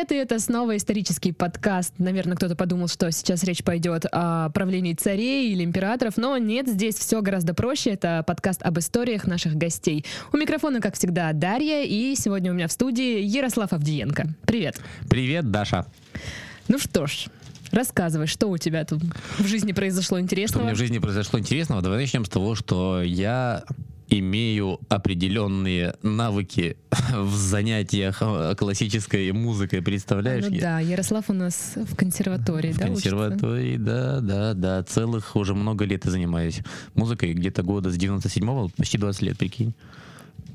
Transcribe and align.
привет, 0.00 0.12
и 0.12 0.14
это 0.14 0.38
снова 0.38 0.76
исторический 0.78 1.32
подкаст. 1.32 1.94
Наверное, 1.98 2.34
кто-то 2.34 2.56
подумал, 2.56 2.88
что 2.88 3.10
сейчас 3.12 3.44
речь 3.44 3.62
пойдет 3.62 4.06
о 4.10 4.48
правлении 4.50 4.94
царей 4.94 5.52
или 5.52 5.62
императоров, 5.62 6.16
но 6.16 6.38
нет, 6.38 6.68
здесь 6.68 6.94
все 6.94 7.20
гораздо 7.20 7.52
проще. 7.52 7.90
Это 7.90 8.24
подкаст 8.26 8.62
об 8.62 8.78
историях 8.78 9.26
наших 9.26 9.56
гостей. 9.56 10.06
У 10.32 10.38
микрофона, 10.38 10.80
как 10.80 10.94
всегда, 10.94 11.32
Дарья, 11.34 11.84
и 11.84 12.14
сегодня 12.16 12.50
у 12.50 12.54
меня 12.54 12.68
в 12.68 12.72
студии 12.72 13.20
Ярослав 13.20 13.74
Авдиенко. 13.74 14.28
Привет. 14.46 14.80
Привет, 15.10 15.50
Даша. 15.50 15.86
Ну 16.68 16.78
что 16.78 17.06
ж, 17.06 17.26
Рассказывай, 17.70 18.26
что 18.26 18.48
у 18.48 18.58
тебя 18.58 18.84
тут 18.84 19.02
в 19.38 19.46
жизни 19.46 19.70
произошло 19.72 20.18
интересного? 20.18 20.48
Что 20.48 20.60
у 20.60 20.64
меня 20.64 20.74
в 20.74 20.78
жизни 20.78 20.98
произошло 20.98 21.38
интересного? 21.38 21.82
Давай 21.82 21.98
начнем 21.98 22.24
с 22.24 22.28
того, 22.28 22.56
что 22.56 23.00
я 23.00 23.62
имею 24.10 24.80
определенные 24.88 25.94
навыки 26.02 26.76
в 27.12 27.34
занятиях 27.34 28.18
э, 28.20 28.54
классической 28.56 29.32
музыкой, 29.32 29.82
представляешь? 29.82 30.44
Ну 30.48 30.58
да, 30.60 30.80
Ярослав 30.80 31.30
у 31.30 31.32
нас 31.32 31.74
в 31.76 31.94
консерватории, 31.96 32.72
в 32.72 32.78
да? 32.78 32.86
В 32.86 32.88
консерватории, 32.88 33.76
учится? 33.76 33.86
да, 33.86 34.20
да, 34.20 34.54
да. 34.54 34.82
Целых 34.82 35.36
уже 35.36 35.54
много 35.54 35.84
лет 35.84 36.04
я 36.04 36.10
занимаюсь 36.10 36.60
музыкой, 36.94 37.32
где-то 37.32 37.62
года 37.62 37.90
с 37.90 37.96
97-го, 37.96 38.70
почти 38.76 38.98
20 38.98 39.22
лет, 39.22 39.38
прикинь. 39.38 39.74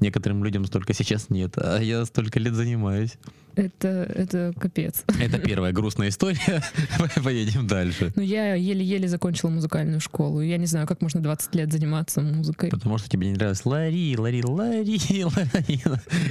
Некоторым 0.01 0.43
людям 0.43 0.65
столько 0.65 0.93
сейчас 0.93 1.29
нет, 1.29 1.53
а 1.57 1.79
я 1.79 2.05
столько 2.05 2.39
лет 2.39 2.53
занимаюсь. 2.53 3.17
Это, 3.55 3.87
это 3.87 4.53
капец. 4.59 5.03
Это 5.19 5.39
первая 5.39 5.71
грустная 5.71 6.09
история. 6.09 6.63
Поедем 7.23 7.67
дальше. 7.67 8.11
Ну, 8.15 8.21
я 8.21 8.55
еле-еле 8.55 9.07
закончила 9.07 9.49
музыкальную 9.49 10.01
школу. 10.01 10.41
Я 10.41 10.57
не 10.57 10.65
знаю, 10.65 10.87
как 10.87 11.01
можно 11.01 11.21
20 11.21 11.55
лет 11.55 11.71
заниматься 11.71 12.21
музыкой. 12.21 12.69
Потому 12.69 12.97
что 12.97 13.09
тебе 13.09 13.27
не 13.27 13.33
нравилось 13.33 13.65
Лари, 13.65 14.15
Лари, 14.17 14.43
Лари, 14.43 15.23
Лари. 15.23 15.81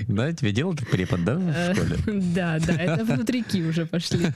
Да, 0.08 0.32
тебе 0.32 0.52
делал 0.52 0.74
так 0.74 0.90
препод, 0.90 1.24
да, 1.24 1.36
в 1.36 1.48
э, 1.48 1.74
школе? 1.74 1.96
Да, 2.34 2.58
да, 2.58 2.74
это 2.74 3.04
внутрики 3.04 3.58
уже 3.58 3.86
пошли. 3.86 4.26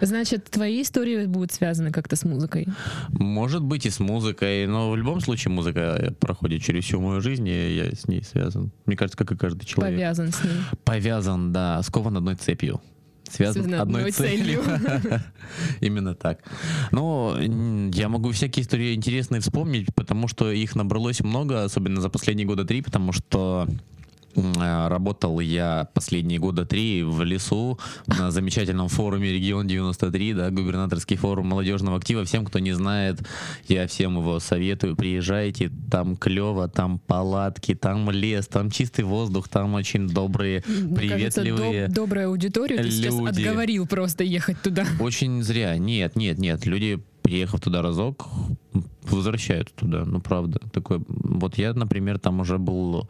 Значит, 0.00 0.50
твои 0.50 0.82
истории 0.82 1.26
будут 1.26 1.52
связаны 1.52 1.92
как-то 1.92 2.16
с 2.16 2.24
музыкой? 2.24 2.66
Может 3.10 3.62
быть 3.62 3.86
и 3.86 3.90
с 3.90 4.00
музыкой, 4.00 4.66
но 4.66 4.90
в 4.90 4.96
любом 4.96 5.20
случае 5.20 5.52
музыка 5.52 6.14
проходит 6.18 6.62
через 6.62 6.84
всю 6.84 7.00
мою 7.00 7.20
жизнь, 7.20 7.46
и 7.46 7.76
я 7.76 7.92
с 7.92 8.08
ней 8.08 8.22
связан. 8.22 8.72
Мне 8.86 8.96
кажется, 8.96 9.16
как 9.16 9.30
и 9.32 9.36
каждый 9.36 9.64
человек. 9.64 9.96
Повязан 9.96 10.32
с 10.32 10.42
ней. 10.42 10.52
Повязан, 10.84 11.52
да, 11.52 11.82
скован 11.82 12.15
одной 12.16 12.36
цепью. 12.36 12.80
Связан 13.28 13.64
Связано 13.64 13.82
одной, 13.82 14.00
одной 14.02 14.12
целью. 14.12 14.62
Именно 15.80 16.14
так. 16.14 16.40
Но 16.92 17.36
я 17.40 18.08
могу 18.08 18.30
всякие 18.30 18.62
истории 18.62 18.94
интересные 18.94 19.40
вспомнить, 19.40 19.92
потому 19.94 20.28
что 20.28 20.50
их 20.52 20.76
набралось 20.76 21.20
много, 21.20 21.64
особенно 21.64 22.00
за 22.00 22.08
последние 22.08 22.46
года 22.46 22.64
три, 22.64 22.82
потому 22.82 23.12
что 23.12 23.66
работал 24.36 25.40
я 25.40 25.88
последние 25.94 26.38
года 26.38 26.64
три 26.64 27.02
в 27.02 27.22
лесу 27.22 27.78
на 28.06 28.30
замечательном 28.30 28.88
форуме 28.88 29.32
«Регион 29.32 29.66
93», 29.66 30.34
да, 30.34 30.50
губернаторский 30.50 31.16
форум 31.16 31.48
молодежного 31.48 31.96
актива. 31.96 32.24
Всем, 32.24 32.44
кто 32.44 32.58
не 32.58 32.72
знает, 32.72 33.20
я 33.68 33.86
всем 33.86 34.18
его 34.18 34.38
советую. 34.40 34.96
Приезжайте, 34.96 35.70
там 35.90 36.16
клево, 36.16 36.68
там 36.68 36.98
палатки, 36.98 37.74
там 37.74 38.10
лес, 38.10 38.46
там 38.46 38.70
чистый 38.70 39.04
воздух, 39.04 39.48
там 39.48 39.74
очень 39.74 40.08
добрые, 40.08 40.62
приветливые 40.62 41.10
кажется, 41.10 41.42
доб- 41.42 41.88
добрая 41.88 42.26
аудитория. 42.26 42.76
Ты 42.76 42.82
люди. 42.82 42.94
сейчас 42.94 43.14
отговорил 43.14 43.86
просто 43.86 44.24
ехать 44.24 44.60
туда. 44.62 44.86
Очень 45.00 45.42
зря. 45.42 45.76
Нет, 45.78 46.16
нет, 46.16 46.38
нет. 46.38 46.66
Люди 46.66 47.02
приехав 47.22 47.60
туда 47.60 47.82
разок, 47.82 48.28
возвращают 49.12 49.72
туда, 49.74 50.04
ну 50.04 50.20
правда. 50.20 50.60
Такой, 50.72 51.00
вот 51.08 51.58
я, 51.58 51.72
например, 51.74 52.18
там 52.18 52.40
уже 52.40 52.58
был, 52.58 53.08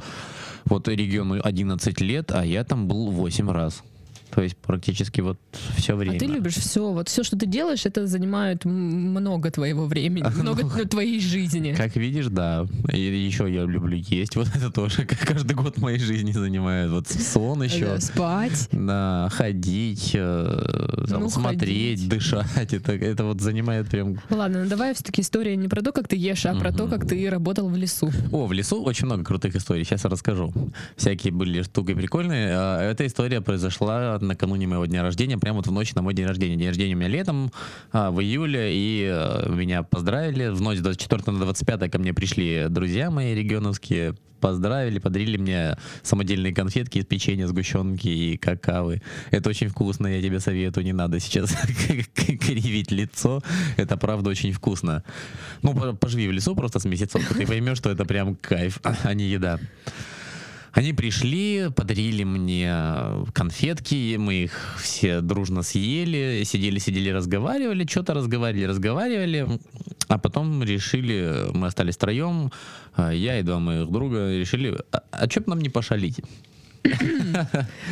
вот 0.65 0.89
региону 0.89 1.41
11 1.43 2.01
лет, 2.01 2.33
а 2.33 2.45
я 2.45 2.65
там 2.65 2.89
был 2.89 3.11
8 3.11 3.51
раз. 3.51 3.83
То 4.31 4.43
есть 4.43 4.57
практически 4.57 5.21
вот 5.21 5.39
все 5.77 5.95
время. 5.95 6.17
А 6.17 6.19
ты 6.19 6.27
любишь 6.27 6.57
все, 6.57 6.93
вот 6.93 7.09
все, 7.09 7.23
что 7.23 7.37
ты 7.39 7.47
делаешь, 7.47 7.87
это 7.87 8.07
занимает 8.07 8.65
много 8.65 9.51
твоего 9.51 9.87
времени, 9.87 10.27
много 10.41 10.65
ну, 10.65 10.85
твоей 10.85 11.21
жизни. 11.21 11.75
Как 11.77 11.97
видишь, 11.97 12.27
да. 12.27 12.67
И 12.93 13.01
еще 13.01 13.53
я 13.53 13.65
люблю 13.65 13.97
есть, 13.97 14.37
вот 14.37 14.49
это 14.55 14.71
тоже 14.71 15.05
каждый 15.05 15.55
год 15.55 15.79
моей 15.79 15.99
жизни 15.99 16.33
занимает. 16.33 16.91
Вот 16.91 17.09
сон 17.09 17.63
еще. 17.63 18.01
Спать. 18.01 18.69
Да, 18.73 19.29
ходить, 19.33 20.11
э, 20.15 21.07
ну, 21.09 21.29
смотреть, 21.31 22.01
ходить. 22.01 22.09
дышать. 22.09 22.73
Это, 22.73 22.93
это 22.93 23.25
вот 23.25 23.41
занимает 23.41 23.89
прям... 23.89 24.21
Ладно, 24.31 24.65
ну 24.65 24.69
давай 24.69 24.95
все-таки 24.95 25.23
история 25.23 25.57
не 25.57 25.69
про 25.69 25.83
то, 25.83 25.93
как 25.93 26.09
ты 26.09 26.17
ешь, 26.17 26.45
а 26.47 26.53
угу. 26.53 26.61
про 26.61 26.73
то, 26.73 26.89
как 26.89 27.07
ты 27.07 27.29
работал 27.31 27.69
в 27.69 27.77
лесу. 27.77 28.11
О, 28.33 28.47
в 28.47 28.53
лесу 28.53 28.83
очень 28.83 29.07
много 29.07 29.25
крутых 29.25 29.57
историй. 29.57 29.85
Сейчас 29.85 30.05
расскажу. 30.05 30.53
Всякие 30.97 31.33
были 31.33 31.63
штуки 31.63 31.95
прикольные. 31.95 32.51
А, 32.53 32.91
эта 32.91 33.07
история 33.07 33.41
произошла 33.41 34.16
накануне 34.23 34.67
моего 34.67 34.87
дня 34.87 35.03
рождения, 35.03 35.39
прямо 35.39 35.59
вот 35.59 35.67
в 35.67 35.73
ночь 35.73 35.95
на 35.95 36.03
мой 36.03 36.15
день 36.15 36.27
рождения. 36.27 36.57
День 36.57 36.69
рождения 36.69 36.95
у 36.95 36.99
меня 36.99 37.09
летом, 37.09 37.53
а, 37.93 38.11
в 38.11 38.21
июле, 38.21 38.71
и 38.73 39.07
а, 39.11 39.49
меня 39.49 39.83
поздравили. 39.83 40.49
В 40.49 40.61
ночь 40.61 40.79
с 40.79 40.83
24 40.83 41.23
на 41.33 41.39
25 41.41 41.91
ко 41.91 41.99
мне 41.99 42.15
пришли 42.15 42.67
друзья 42.69 43.11
мои 43.11 43.35
регионовские, 43.35 44.15
поздравили, 44.41 44.99
подарили 44.99 45.37
мне 45.37 45.77
самодельные 46.03 46.55
конфетки 46.55 46.99
из 46.99 47.07
печенья, 47.07 47.47
сгущенки 47.47 48.09
и 48.09 48.37
какавы. 48.37 49.03
Это 49.31 49.51
очень 49.51 49.69
вкусно, 49.69 50.07
я 50.07 50.23
тебе 50.23 50.41
советую, 50.41 50.85
не 50.85 50.93
надо 50.93 51.21
сейчас 51.21 51.51
кривить 52.15 52.91
лицо. 52.91 53.43
Это 53.77 53.97
правда 53.97 54.31
очень 54.31 54.53
вкусно. 54.53 55.03
Ну, 55.63 55.95
поживи 55.97 56.29
в 56.29 56.33
лесу 56.33 56.55
просто 56.55 56.79
с 56.79 56.85
месяцок, 56.85 57.23
ты 57.23 57.47
поймешь, 57.47 57.79
что 57.79 57.91
это 57.91 58.05
прям 58.05 58.37
кайф, 58.37 58.79
а 58.83 59.15
не 59.15 59.25
еда. 59.25 59.59
Они 60.77 60.93
пришли, 60.93 61.71
подарили 61.75 62.23
мне 62.23 62.71
конфетки, 63.33 64.17
мы 64.17 64.45
их 64.45 64.77
все 64.79 65.23
дружно 65.23 65.63
съели, 65.63 66.43
сидели, 66.45 66.79
сидели, 66.79 67.09
разговаривали, 67.09 67.87
что-то 67.87 68.13
разговаривали, 68.13 68.67
разговаривали, 68.67 69.59
а 70.09 70.19
потом 70.19 70.63
решили, 70.63 71.47
мы 71.55 71.69
остались 71.69 71.95
втроем, 71.95 72.53
а, 72.95 73.11
я 73.11 73.39
и 73.39 73.43
два 73.43 73.59
моих 73.59 73.91
друга 73.91 74.37
решили, 74.37 74.79
а, 74.93 75.03
а 75.13 75.31
что 75.31 75.41
бы 75.41 75.47
нам 75.49 75.61
не 75.63 75.71
пошалить? 75.71 76.21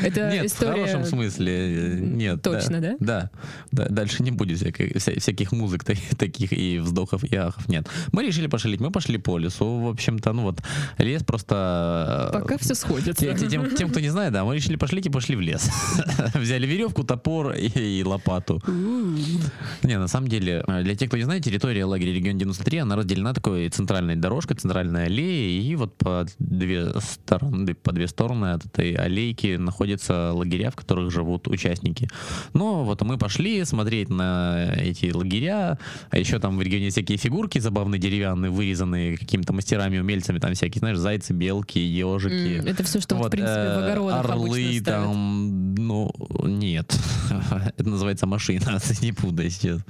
Это 0.03 0.31
нет, 0.31 0.47
история... 0.47 0.73
в 0.73 0.87
хорошем 0.87 1.05
смысле, 1.05 1.53
э, 1.53 1.99
нет. 2.01 2.43
Точно, 2.43 2.81
да? 2.81 2.97
Да. 3.01 3.31
да. 3.73 3.87
Дальше 3.89 4.23
не 4.23 4.31
будет 4.31 4.59
всяких, 4.59 4.97
всяких 4.97 5.53
музык 5.53 5.85
таких 6.19 6.53
и 6.53 6.79
вздохов, 6.79 7.25
и 7.25 7.37
ахов, 7.37 7.69
нет. 7.69 7.89
Мы 8.13 8.27
решили 8.27 8.47
пошалить, 8.47 8.81
мы 8.81 8.91
пошли 8.91 9.19
по 9.19 9.39
лесу, 9.39 9.81
в 9.81 9.89
общем-то, 9.89 10.33
ну 10.33 10.43
вот, 10.43 10.63
лес 10.99 11.23
просто... 11.23 12.31
Э, 12.31 12.39
Пока 12.39 12.59
все 12.59 12.75
сходится. 12.75 13.35
Тем, 13.35 13.75
тем, 13.75 13.91
кто 13.91 14.01
не 14.01 14.11
знает, 14.11 14.33
да, 14.33 14.45
мы 14.45 14.57
решили 14.57 14.77
пошли 14.77 15.01
и 15.01 15.09
пошли 15.09 15.37
в 15.37 15.41
лес. 15.41 15.71
Взяли 16.35 16.67
веревку, 16.67 17.05
топор 17.05 17.53
и, 17.53 17.69
и 18.01 18.05
лопату. 18.05 18.63
Не, 19.83 19.99
на 19.99 20.09
самом 20.09 20.29
деле, 20.29 20.65
э, 20.67 20.83
для 20.83 20.95
тех, 20.95 21.09
кто 21.09 21.17
не 21.17 21.25
знает, 21.25 21.45
территория 21.45 21.85
лагеря 21.85 22.13
регион 22.13 22.39
93, 22.39 22.79
она 22.79 22.97
разделена 22.97 23.33
такой 23.33 23.69
центральной 23.69 24.17
дорожкой, 24.17 24.57
центральной 24.57 25.07
аллеей, 25.07 25.63
и 25.63 25.77
вот 25.77 25.97
по 25.97 26.27
две 26.39 26.93
стороны, 27.01 27.75
по 27.75 27.93
две 27.93 28.09
стороны 28.09 28.53
от 28.53 28.67
этой 28.67 28.84
этой 28.85 28.95
аллейке 28.95 29.59
находятся 29.59 30.33
лагеря, 30.33 30.71
в 30.71 30.77
которых 30.77 31.11
живут 31.11 31.49
участники. 31.49 32.09
Но 32.53 32.85
вот 32.85 33.03
мы 33.03 33.19
пошли 33.19 33.65
смотреть 33.65 34.09
на 34.09 34.75
эти 34.77 35.11
лагеря, 35.13 35.79
а 36.11 36.19
еще 36.19 36.39
там 36.39 36.59
в 36.59 36.63
регионе 36.63 36.91
всякие 36.91 37.19
фигурки 37.19 37.59
забавные, 37.59 38.01
деревянные, 38.01 38.51
вырезанные 38.51 39.17
какими-то 39.17 39.53
мастерами, 39.53 39.99
умельцами, 39.99 40.39
там 40.39 40.55
всякие, 40.55 40.81
знаешь, 40.81 40.99
зайцы, 40.99 41.33
белки, 41.33 41.79
ежики. 41.79 42.61
Mm, 42.61 42.71
это 42.71 42.83
все, 42.83 43.01
что, 43.01 43.17
вот, 43.17 43.29
в 43.29 43.31
принципе, 43.31 43.53
в 43.53 43.79
э, 43.79 43.85
огородах 43.85 44.25
Орлы 44.25 44.81
там, 44.81 45.64
ну, 45.87 46.11
нет. 46.43 46.97
это 47.77 47.89
называется 47.89 48.27
машина, 48.27 48.79
ты 48.89 48.95
не 49.05 49.13
путай 49.13 49.51
сейчас. 49.51 49.81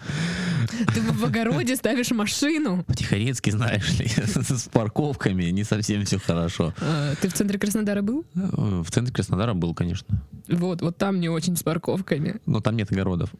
Ты 0.94 1.00
в 1.00 1.25
огороде 1.25 1.76
ставишь 1.76 2.11
машину? 2.11 2.85
В 2.88 2.96
Тихорецке, 2.96 3.52
знаешь 3.52 3.99
ли, 3.99 4.08
с 4.08 4.69
парковками 4.69 5.44
не 5.44 5.64
совсем 5.64 6.05
все 6.05 6.19
хорошо. 6.19 6.73
А, 6.81 7.14
ты 7.20 7.29
в 7.29 7.32
центре 7.32 7.58
Краснодара 7.58 8.02
был? 8.02 8.25
Э, 8.35 8.82
в 8.82 8.91
центре 8.91 9.12
Краснодара 9.12 9.55
был, 9.55 9.75
конечно. 9.75 10.23
Вот, 10.49 10.82
вот 10.82 10.96
там 10.96 11.20
не 11.20 11.29
очень 11.29 11.56
с 11.56 11.62
парковками. 11.62 12.41
Но 12.46 12.61
там 12.61 12.76
нет 12.76 12.91
огородов. 12.91 13.31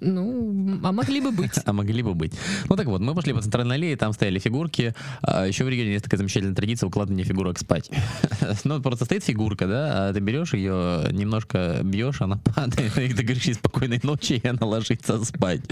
Ну, 0.00 0.78
а 0.82 0.92
могли 0.92 1.20
бы 1.20 1.30
быть. 1.30 1.52
А 1.64 1.72
могли 1.72 2.02
бы 2.02 2.14
быть. 2.14 2.32
Ну 2.68 2.76
так 2.76 2.86
вот, 2.86 3.00
мы 3.00 3.14
пошли 3.14 3.32
по 3.32 3.42
центральной 3.42 3.76
аллее, 3.76 3.96
там 3.96 4.12
стояли 4.12 4.38
фигурки. 4.38 4.94
А 5.22 5.46
еще 5.46 5.64
в 5.64 5.68
регионе 5.68 5.92
есть 5.92 6.04
такая 6.04 6.18
замечательная 6.18 6.54
традиция 6.54 6.86
укладывания 6.86 7.24
фигурок 7.24 7.58
спать. 7.58 7.90
ну, 8.64 8.80
просто 8.80 9.04
стоит 9.04 9.24
фигурка, 9.24 9.66
да, 9.66 10.08
а 10.08 10.12
ты 10.12 10.20
берешь 10.20 10.54
ее, 10.54 11.08
немножко 11.10 11.80
бьешь, 11.82 12.20
она 12.20 12.36
падает, 12.36 12.96
и 12.98 13.12
ты 13.12 13.22
говоришь 13.22 13.44
ей 13.44 13.54
спокойной 13.54 14.00
ночи, 14.02 14.34
и 14.34 14.46
она 14.46 14.66
ложится 14.66 15.24
спать. 15.24 15.62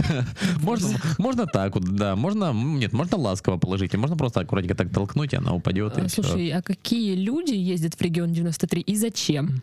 можно, 0.62 0.88
можно 1.18 1.46
так 1.46 1.74
вот, 1.74 1.84
да, 1.84 2.16
можно, 2.16 2.52
нет, 2.52 2.92
можно 2.92 3.18
ласково 3.18 3.58
положить, 3.58 3.94
и 3.94 3.96
можно 3.96 4.16
просто 4.16 4.40
аккуратненько 4.40 4.76
так 4.76 4.90
толкнуть, 4.90 5.32
и 5.32 5.36
она 5.36 5.52
упадет. 5.52 5.98
А, 5.98 6.08
слушай, 6.08 6.50
а 6.50 6.62
какие 6.62 7.14
люди 7.14 7.54
ездят 7.54 7.94
в 7.94 8.00
регион 8.00 8.32
93 8.32 8.80
и 8.80 8.96
зачем? 8.96 9.62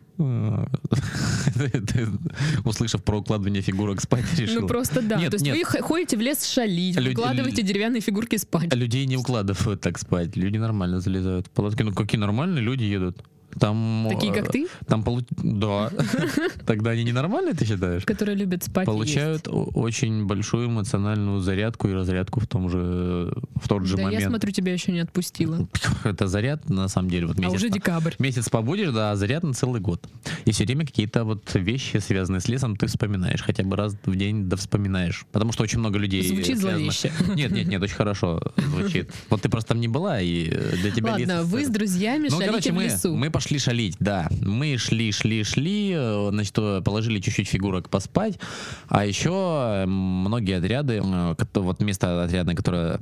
Услышав 2.64 3.04
про 3.04 3.18
укладывание 3.18 3.62
фигурок 3.62 3.93
фигурок 3.94 4.02
спать 4.02 4.40
решил. 4.40 4.62
Ну 4.62 4.68
просто 4.68 5.02
да. 5.02 5.18
Нет, 5.18 5.32
То 5.32 5.36
есть 5.36 5.46
нет. 5.46 5.56
вы 5.56 5.82
ходите 5.82 6.18
в 6.18 6.22
лес 6.22 6.46
шалить, 6.46 6.96
Люди... 6.96 7.16
укладываете 7.16 7.62
деревянные 7.62 8.02
фигурки 8.02 8.38
спать. 8.38 8.74
Людей 8.74 9.06
не 9.06 9.18
укладывают 9.18 9.82
так 9.82 9.98
спать. 9.98 10.36
Люди 10.36 10.58
нормально 10.58 11.00
залезают 11.00 11.48
в 11.48 11.50
палатки. 11.52 11.84
Ну 11.84 11.94
какие 11.94 12.20
нормальные 12.20 12.64
люди 12.64 12.84
едут? 12.84 13.18
Там, 13.60 14.08
Такие, 14.10 14.34
как 14.34 14.50
э, 14.50 14.52
ты, 14.52 14.68
Там 14.88 15.04
получ... 15.04 15.26
Да. 15.32 15.90
Тогда 16.66 16.92
они 16.92 17.04
ненормальные, 17.04 17.54
ты 17.54 17.66
считаешь? 17.66 18.04
которые 18.06 18.36
любят 18.36 18.64
спать 18.64 18.86
Получают 18.86 19.48
очень 19.50 20.26
большую 20.26 20.68
эмоциональную 20.68 21.40
зарядку 21.40 21.88
и 21.88 21.94
разрядку 21.94 22.40
в 22.40 22.48
том 22.48 22.70
же, 22.70 23.34
в 23.56 23.68
тот 23.68 23.86
же 23.86 23.96
Да, 23.96 24.04
я 24.04 24.08
момент. 24.08 24.26
смотрю, 24.26 24.52
тебя 24.52 24.74
еще 24.74 24.92
не 24.92 25.00
отпустила. 25.00 25.68
Это 26.04 26.28
заряд, 26.28 26.70
на 26.70 26.88
самом 26.88 27.10
деле, 27.10 27.28
вот 27.28 27.38
А 27.38 27.42
месяц. 27.42 27.56
уже 27.56 27.70
декабрь. 27.70 28.14
Месяц 28.20 28.50
побудешь, 28.50 28.92
да, 28.92 29.12
а 29.12 29.16
заряд 29.16 29.44
на 29.44 29.54
целый 29.54 29.82
год. 29.82 30.08
И 30.46 30.52
все 30.52 30.66
время 30.66 30.86
какие-то 30.86 31.24
вот 31.24 31.54
вещи, 31.54 31.98
связанные 31.98 32.40
с 32.40 32.48
лесом, 32.48 32.76
ты 32.76 32.88
вспоминаешь. 32.88 33.42
Хотя 33.42 33.64
бы 33.64 33.76
раз 33.76 33.96
в 34.06 34.16
день 34.16 34.50
да 34.50 34.58
вспоминаешь. 34.58 35.26
Потому 35.32 35.52
что 35.52 35.64
очень 35.64 35.80
много 35.80 35.98
людей... 36.00 36.24
Звучит 36.28 36.60
зловеще. 36.60 37.12
Нет, 37.36 37.52
нет, 37.52 37.68
нет, 37.68 37.82
очень 37.82 37.96
хорошо 37.96 38.42
звучит. 38.58 39.12
Вот 39.30 39.42
ты 39.42 39.50
просто 39.50 39.70
там 39.70 39.82
не 39.82 39.88
была, 39.88 40.22
и 40.22 40.50
э, 40.50 40.76
для 40.78 40.92
тебя. 40.92 41.12
Ладно, 41.14 41.44
вы 41.44 41.66
с 41.66 41.70
друзьями 41.70 42.28
Ну, 42.30 42.40
короче, 42.40 42.72
в 42.72 42.80
лесу. 42.80 43.16
мы 43.16 43.30
пошли 43.30 43.43
шалить, 43.58 43.96
да. 44.00 44.28
Мы 44.42 44.78
шли, 44.78 45.12
шли, 45.12 45.44
шли, 45.44 45.94
э, 45.96 46.30
значит, 46.32 46.58
э, 46.58 46.82
положили 46.84 47.20
чуть-чуть 47.20 47.48
фигурок 47.48 47.90
поспать. 47.90 48.40
А 48.88 49.06
еще 49.06 49.32
э, 49.32 49.86
многие 49.86 50.58
отряды, 50.58 51.02
вот 51.02 51.82
место 51.82 52.24
отрядное, 52.24 52.56
которое 52.56 53.00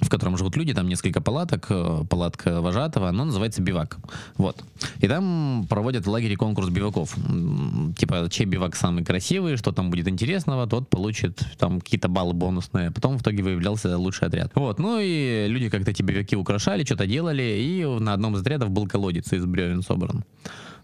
в 0.00 0.08
котором 0.08 0.36
живут 0.36 0.56
люди, 0.56 0.74
там 0.74 0.88
несколько 0.88 1.20
палаток, 1.20 1.66
э, 1.70 2.04
палатка 2.08 2.60
вожатого, 2.60 3.08
оно 3.08 3.24
называется 3.24 3.62
бивак. 3.62 3.98
Вот. 4.36 4.64
И 5.00 5.08
там 5.08 5.66
проводят 5.68 6.06
в 6.06 6.10
лагере 6.10 6.36
конкурс 6.36 6.68
биваков. 6.68 7.16
Типа, 7.96 8.28
чей 8.30 8.46
бивак 8.46 8.76
самый 8.76 9.04
красивый, 9.04 9.56
что 9.56 9.72
там 9.72 9.90
будет 9.90 10.08
интересного, 10.08 10.66
тот 10.66 10.88
получит 10.88 11.40
там 11.58 11.80
какие-то 11.80 12.08
баллы 12.08 12.32
бонусные. 12.32 12.90
Потом 12.90 13.18
в 13.18 13.22
итоге 13.22 13.42
выявлялся 13.42 13.96
лучший 13.96 14.28
отряд. 14.28 14.52
Вот. 14.54 14.78
Ну 14.78 14.98
и 15.00 15.46
люди 15.48 15.68
как-то 15.68 15.90
эти 15.90 16.02
биваки 16.02 16.36
украшали, 16.36 16.84
что-то 16.84 17.06
делали, 17.06 17.42
и 17.42 17.84
на 17.84 18.14
одном 18.14 18.36
из 18.36 18.40
отрядов 18.40 18.70
был 18.70 18.86
колодец 18.86 19.32
из 19.32 19.44
бревен 19.44 19.82
собран. 19.82 20.24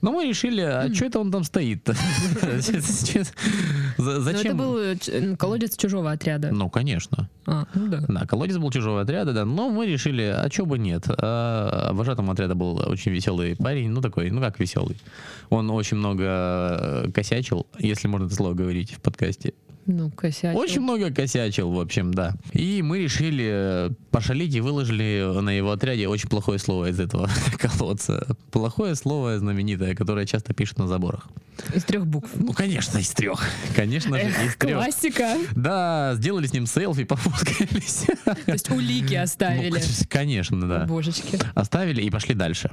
Но 0.02 0.12
мы 0.12 0.26
решили, 0.26 0.60
а 0.60 0.92
что 0.94 1.06
это 1.06 1.20
он 1.20 1.30
там 1.30 1.44
стоит? 1.44 1.88
Это 2.38 4.20
Зачем? 4.20 4.56
был 4.56 4.78
э, 4.78 4.96
колодец 5.36 5.76
чужого 5.76 6.12
отряда. 6.12 6.50
Ну, 6.52 6.68
конечно. 6.68 7.28
А, 7.46 7.66
ну 7.74 7.88
да. 7.88 8.02
Да, 8.06 8.26
колодец 8.26 8.56
был 8.56 8.70
чужого 8.70 9.00
отряда, 9.00 9.32
да, 9.32 9.44
но 9.44 9.70
мы 9.70 9.86
решили, 9.86 10.22
а 10.22 10.48
чё 10.50 10.66
бы 10.66 10.78
нет. 10.78 11.04
А, 11.08 11.92
вожатым 11.92 12.30
отряда 12.30 12.54
был 12.54 12.76
очень 12.86 13.12
веселый 13.12 13.56
парень, 13.56 13.90
ну 13.90 14.00
такой, 14.00 14.30
ну 14.30 14.40
как 14.40 14.60
веселый. 14.60 14.96
Он 15.48 15.70
очень 15.70 15.96
много 15.96 16.24
э, 16.24 17.10
косячил, 17.12 17.66
если 17.78 18.08
можно 18.08 18.26
это 18.26 18.34
слово 18.34 18.54
говорить 18.54 18.92
в 18.92 19.00
подкасте. 19.00 19.54
Ну, 19.86 20.10
косячил. 20.10 20.58
Очень 20.58 20.80
много 20.80 21.10
косячил, 21.12 21.70
в 21.70 21.80
общем, 21.80 22.12
да. 22.12 22.34
И 22.52 22.82
мы 22.82 22.98
решили 22.98 23.44
э, 23.48 23.90
пошалить 24.10 24.54
и 24.54 24.60
выложили 24.60 25.40
на 25.40 25.50
его 25.50 25.70
отряде 25.70 26.08
очень 26.08 26.28
плохое 26.28 26.58
слово 26.58 26.90
из 26.90 26.98
этого 26.98 27.28
колодца. 27.58 28.26
Плохое 28.50 28.94
слово 28.96 29.38
знаменитое, 29.38 29.94
которое 29.94 30.26
часто 30.26 30.54
пишут 30.54 30.78
на 30.78 30.88
заборах. 30.88 31.28
Из 31.74 31.84
трех 31.84 32.06
букв. 32.06 32.28
Ну, 32.34 32.52
конечно, 32.52 32.98
из 32.98 33.10
трех. 33.10 33.42
Конечно 33.74 34.16
же, 34.18 34.24
Эх, 34.26 34.44
из 34.44 34.56
трех. 34.56 34.76
классика. 34.78 35.36
Да, 35.54 36.12
сделали 36.16 36.46
с 36.46 36.52
ним 36.52 36.66
селфи, 36.66 37.04
пофоткались. 37.46 38.04
То 38.44 38.52
есть 38.52 38.70
улики 38.70 39.14
оставили. 39.14 39.70
Ну, 39.70 39.78
конечно, 40.08 40.68
да. 40.68 40.84
Божечки. 40.84 41.38
Оставили 41.54 42.02
и 42.02 42.10
пошли 42.10 42.34
дальше. 42.34 42.70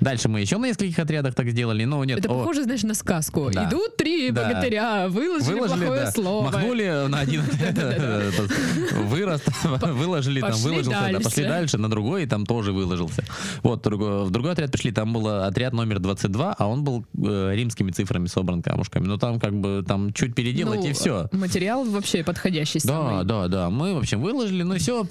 Дальше 0.00 0.28
мы 0.28 0.40
еще 0.40 0.58
на 0.58 0.66
нескольких 0.66 0.98
отрядах 0.98 1.34
так 1.34 1.48
сделали, 1.48 1.84
но 1.84 2.04
нет. 2.04 2.18
Это 2.18 2.28
о, 2.28 2.38
похоже, 2.38 2.64
знаешь, 2.64 2.82
на 2.82 2.94
сказку. 2.94 3.50
Да. 3.52 3.68
Идут 3.68 3.96
три 3.96 4.30
Да. 4.30 4.48
богатыря, 4.48 5.08
выложили, 5.08 5.54
Выложили, 5.54 5.78
плохое 5.78 6.00
да, 6.04 6.10
слово. 6.12 6.50
Махнули 6.56 7.08
на 7.08 7.20
один 7.20 7.42
вырос, 9.06 9.42
выложили, 9.64 10.40
там 10.40 10.52
выложился, 10.52 11.08
да, 11.12 11.20
пошли 11.20 11.44
дальше, 11.44 11.78
на 11.78 11.88
другой, 11.88 12.24
и 12.24 12.26
там 12.26 12.46
тоже 12.46 12.72
выложился. 12.72 13.24
Вот, 13.62 13.86
в 13.86 14.30
другой 14.30 14.52
отряд 14.52 14.70
пришли, 14.72 14.92
там 14.92 15.12
был 15.12 15.26
отряд 15.28 15.72
номер 15.72 15.98
22, 15.98 16.54
а 16.58 16.66
он 16.66 16.84
был 16.84 17.04
э, 17.16 17.52
римскими 17.54 17.90
цифрами 17.90 18.26
собран 18.26 18.62
камушками. 18.62 19.06
Ну 19.06 19.18
там 19.18 19.40
как 19.40 19.54
бы, 19.54 19.84
там 19.86 20.12
чуть 20.12 20.34
переделать 20.34 20.80
Ну, 20.80 20.86
и 20.88 20.92
все. 20.92 21.28
Материал 21.32 21.84
вообще 21.84 22.24
подходящий 22.24 22.80
Да, 22.84 23.22
да, 23.24 23.48
да. 23.48 23.70
Мы, 23.70 23.94
в 23.94 23.98
общем, 23.98 24.20
выложили, 24.20 24.62
ну 24.62 24.76
все, 24.76 25.04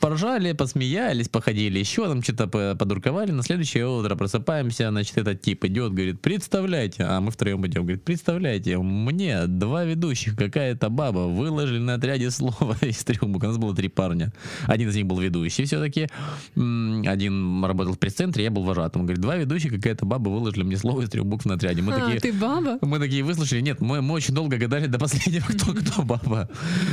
поржали, 0.00 0.52
посмеялись, 0.52 1.28
походили 1.28 1.78
еще, 1.78 2.06
там 2.06 2.22
что-то 2.22 2.46
по- 2.46 2.74
подурковали. 2.78 3.30
На 3.32 3.42
следующее 3.42 3.86
утро 3.86 4.14
просыпаемся, 4.16 4.90
значит, 4.90 5.16
этот 5.18 5.40
тип 5.40 5.64
идет, 5.64 5.92
говорит, 5.92 6.20
представляете, 6.20 7.04
а 7.04 7.20
мы 7.20 7.30
втроем 7.30 7.66
идем, 7.66 7.82
говорит, 7.82 8.04
представляете, 8.04 8.78
мне 8.78 9.46
два 9.46 9.84
ведущих, 9.84 10.36
какая-то 10.36 10.88
баба, 10.92 11.20
выложили 11.20 11.78
на 11.78 11.94
отряде 11.94 12.30
слово 12.30 12.76
из 12.80 13.04
трех 13.04 13.22
букв. 13.22 13.44
У 13.44 13.48
нас 13.48 13.58
было 13.58 13.74
три 13.74 13.88
парня. 13.88 14.32
Один 14.66 14.88
из 14.88 14.96
них 14.96 15.06
был 15.06 15.18
ведущий 15.18 15.64
все-таки, 15.64 16.08
один 16.54 17.64
работал 17.64 17.94
в 17.94 17.98
пресс-центре, 17.98 18.44
я 18.44 18.50
был 18.50 18.62
вожатым. 18.62 19.02
Он 19.02 19.06
говорит, 19.06 19.22
два 19.22 19.36
ведущих, 19.36 19.72
какая-то 19.72 20.06
баба 20.06 20.28
выложили 20.28 20.62
мне 20.62 20.76
слово 20.76 21.02
из 21.02 21.10
трех 21.10 21.26
букв 21.26 21.44
на 21.46 21.54
отряде. 21.54 21.82
Мы 21.82 21.92
а, 21.92 22.00
такие, 22.00 22.20
ты 22.20 22.32
баба? 22.32 22.78
мы 22.82 22.98
такие 22.98 23.22
выслушали. 23.22 23.60
Нет, 23.60 23.80
мы, 23.80 24.02
мы 24.02 24.14
очень 24.14 24.34
долго 24.34 24.56
гадали 24.56 24.86
до 24.86 24.98
последнего, 24.98 25.44
кто 25.46 25.72
кто 25.72 26.02
баба. 26.02 26.48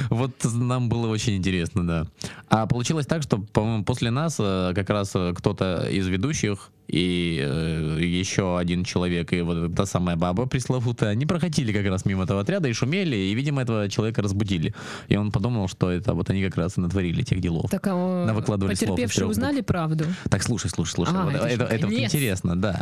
Вот 0.10 0.34
нам 0.44 0.90
было 0.90 1.07
очень 1.07 1.36
интересно, 1.36 1.86
да. 1.86 2.07
А 2.50 2.66
получилось 2.66 3.06
так, 3.06 3.24
что, 3.24 3.38
по-моему, 3.38 3.84
после 3.84 4.12
нас 4.12 4.38
э, 4.40 4.74
как 4.75 4.90
раз 4.90 5.12
э, 5.16 5.34
кто-то 5.36 5.88
из 5.90 6.07
ведущих 6.07 6.72
и 6.89 7.39
э, 7.45 8.00
еще 8.01 8.57
один 8.57 8.83
человек, 8.83 9.31
и 9.33 9.41
вот 9.41 9.75
та 9.75 9.86
самая 9.86 10.15
баба 10.15 10.47
пресловутая, 10.47 11.12
они 11.12 11.25
проходили 11.25 11.71
как 11.71 11.86
раз 11.86 12.06
мимо 12.06 12.24
этого 12.24 12.41
отряда 12.41 12.68
и 12.68 12.74
шумели, 12.74 13.15
и, 13.15 13.33
видимо, 13.36 13.62
этого 13.62 13.88
человека 13.89 14.21
разбудили. 14.24 14.74
И 15.07 15.15
он 15.15 15.31
подумал, 15.31 15.68
что 15.68 15.91
это 15.91 16.13
вот 16.13 16.30
они 16.30 16.44
как 16.44 16.57
раз 16.57 16.77
и 16.77 16.81
натворили 16.81 17.21
тех 17.21 17.41
делов. 17.41 17.69
Так, 17.69 17.86
а 17.88 18.25
Навыкладывали 18.25 18.74
слов 18.74 18.81
из 18.81 18.89
потерпевшие 18.89 19.19
трех 19.19 19.30
узнали 19.30 19.62
правду? 19.62 20.06
Так, 20.30 20.41
слушай, 20.41 20.69
слушай, 20.69 20.94
слушай. 20.94 21.13
А, 21.15 21.25
вот 21.25 21.36
это 21.36 21.45
это, 21.45 21.63
это 21.65 21.88
вот 21.88 21.94
интересно, 21.95 22.56
да. 22.56 22.81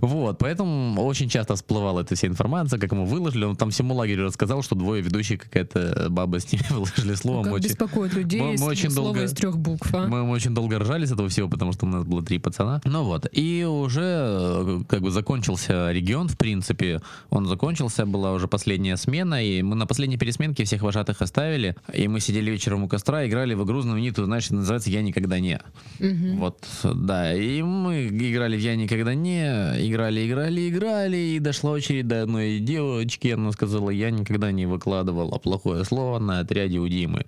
Вот, 0.00 0.38
поэтому 0.38 1.02
очень 1.02 1.28
часто 1.28 1.54
всплывала 1.54 2.00
эта 2.00 2.14
вся 2.14 2.28
информация, 2.28 2.78
как 2.78 2.92
ему 2.92 3.06
выложили. 3.06 3.44
Он 3.44 3.56
там 3.56 3.70
всему 3.70 3.94
лагерю 3.94 4.26
рассказал, 4.26 4.62
что 4.62 4.74
двое 4.74 5.02
ведущих 5.02 5.40
какая-то 5.40 6.08
баба 6.10 6.40
с 6.40 6.52
ними 6.52 6.64
выложили 6.70 7.14
слово. 7.14 7.36
Ну, 7.38 7.42
как 7.44 7.52
мы, 7.52 7.56
очень, 7.58 7.68
беспокоит 7.68 8.14
людей 8.14 8.40
мы- 8.40 8.56
мы 8.58 8.66
очень 8.66 8.90
слово 8.90 9.14
долго- 9.14 9.24
из 9.24 9.32
трех 9.32 9.56
букв, 9.56 9.94
а? 9.94 10.06
мы, 10.06 10.24
мы 10.24 10.30
очень 10.32 10.54
долго 10.54 10.78
ржали 10.78 11.06
с 11.06 11.12
этого 11.12 11.28
всего, 11.28 11.48
потому 11.48 11.72
что 11.72 11.86
у 11.86 11.88
нас 11.88 12.04
было 12.04 12.22
три 12.22 12.38
пацана. 12.38 12.80
Ну 12.84 13.04
вот. 13.04 13.26
И 13.32 13.45
уже 13.64 14.00
э, 14.02 14.80
как 14.88 15.02
бы 15.02 15.10
закончился 15.10 15.90
регион, 15.92 16.28
в 16.28 16.36
принципе. 16.36 17.00
Он 17.30 17.46
закончился, 17.46 18.06
была 18.06 18.32
уже 18.32 18.48
последняя 18.48 18.96
смена, 18.96 19.44
и 19.44 19.62
мы 19.62 19.74
на 19.76 19.86
последней 19.86 20.16
пересменке 20.16 20.64
всех 20.64 20.82
вожатых 20.82 21.22
оставили. 21.22 21.76
И 21.92 22.08
мы 22.08 22.20
сидели 22.20 22.50
вечером 22.50 22.84
у 22.84 22.88
костра, 22.88 23.26
играли 23.26 23.54
в 23.54 23.64
игру 23.64 23.80
знаменитую, 23.80 24.26
знаешь, 24.26 24.50
называется 24.50 24.90
«Я 24.90 25.02
никогда 25.02 25.38
не». 25.40 25.60
Мгм. 25.98 26.38
Вот, 26.38 26.64
да, 26.82 27.34
и 27.34 27.62
мы 27.62 28.08
играли 28.08 28.56
в 28.56 28.60
«Я 28.60 28.76
никогда 28.76 29.14
не», 29.14 29.44
играли, 29.88 30.26
играли, 30.26 30.68
играли, 30.68 31.16
и 31.16 31.38
дошла 31.38 31.72
очередь 31.72 32.08
до 32.08 32.22
одной 32.22 32.58
девочки, 32.58 33.28
она 33.28 33.52
сказала, 33.52 33.90
я 33.90 34.10
никогда 34.10 34.52
не 34.52 34.66
выкладывала 34.66 35.38
плохое 35.38 35.84
слово 35.84 36.18
на 36.18 36.40
отряде 36.40 36.78
у 36.78 36.88
Димы. 36.88 37.26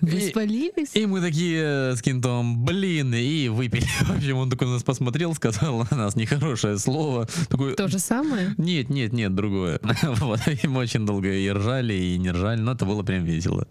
Вы 0.00 0.18
И- 0.18 0.28
спалились? 0.30 0.94
И 0.94 1.06
мы 1.06 1.20
такие 1.20 1.62
э, 1.62 1.96
с 1.96 2.02
кентом, 2.02 2.64
блин, 2.64 3.14
и 3.14 3.48
выпили. 3.48 3.86
В 4.02 4.16
общем, 4.16 4.36
он 4.36 4.50
такой 4.50 4.66
на 4.66 4.74
нас 4.74 4.82
посмотрел, 4.82 5.32
сказал 5.42 5.86
на 5.90 5.96
нас 5.96 6.16
нехорошее 6.16 6.78
слово. 6.78 7.26
Такой, 7.48 7.74
То 7.74 7.88
же 7.88 7.98
самое? 7.98 8.54
нет, 8.58 8.90
нет, 8.90 9.12
нет, 9.12 9.34
другое. 9.34 9.80
Вот, 10.02 10.40
и 10.46 10.68
мы 10.68 10.80
очень 10.80 11.04
долго 11.04 11.28
и 11.32 11.50
ржали, 11.50 11.94
и 11.94 12.18
не 12.18 12.30
ржали, 12.30 12.60
но 12.60 12.72
это 12.72 12.84
было 12.84 13.02
прям 13.02 13.24
весело. 13.24 13.66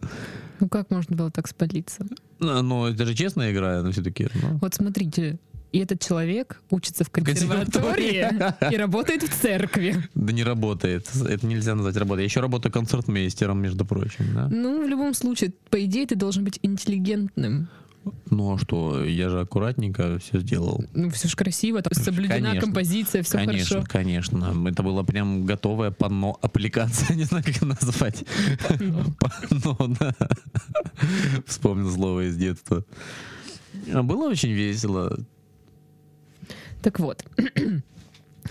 Ну 0.60 0.68
как 0.68 0.92
можно 0.92 1.16
было 1.16 1.32
так 1.32 1.48
спалиться? 1.48 2.06
Ну, 2.40 2.62
ну, 2.62 2.86
это 2.88 3.06
же 3.06 3.16
честная 3.16 3.52
игра, 3.52 3.82
но 3.82 3.92
все-таки. 3.92 4.28
Ну. 4.34 4.60
Вот 4.62 4.76
смотрите, 4.76 5.40
и 5.72 5.80
этот 5.80 6.02
человек 6.02 6.62
учится 6.70 7.04
в 7.04 7.10
консерватории. 7.10 8.22
консерватории 8.24 8.74
и 8.74 8.78
работает 8.78 9.24
в 9.24 9.42
церкви. 9.42 9.96
Да 10.14 10.34
не 10.34 10.44
работает. 10.44 11.08
Это 11.16 11.48
нельзя 11.48 11.76
назвать 11.76 11.96
работой. 11.96 12.22
Я 12.22 12.26
еще 12.26 12.42
работаю 12.42 12.72
концертмейстером, 12.74 13.62
между 13.62 13.86
прочим, 13.86 14.26
да? 14.36 14.48
Ну, 14.52 14.86
в 14.86 14.90
любом 14.90 15.14
случае, 15.14 15.54
по 15.70 15.84
идее, 15.84 16.06
ты 16.06 16.16
должен 16.16 16.44
быть 16.44 16.60
интеллигентным. 16.62 17.70
Ну 18.30 18.54
а 18.54 18.58
что, 18.58 19.04
я 19.04 19.30
же 19.30 19.42
аккуратненько 19.42 20.18
все 20.20 20.40
сделал. 20.40 20.84
Ну, 20.94 21.10
все 21.12 21.28
же 21.28 21.36
красиво, 21.36 21.82
там 21.82 21.94
соблюдена 21.94 22.40
Конечно. 22.40 22.62
композиция, 22.62 23.24
все 23.24 23.38
конечно, 23.38 23.76
хорошо. 23.82 23.88
конечно. 23.92 24.68
Это 24.68 24.82
было 24.84 25.04
прям 25.04 25.46
готовое 25.46 25.92
панно 25.92 26.38
аппликация, 26.42 27.16
не 27.16 27.26
знаю, 27.26 27.44
как 27.44 27.58
это 27.58 27.66
назвать. 27.66 28.24
Панно, 29.20 29.96
да. 30.00 30.16
Вспомнил 31.46 31.92
слово 31.92 32.30
из 32.30 32.38
детства. 32.38 32.84
А 33.94 34.02
Было 34.02 34.30
очень 34.30 34.52
весело. 34.52 35.20
Так 36.82 37.00
вот. 37.00 37.24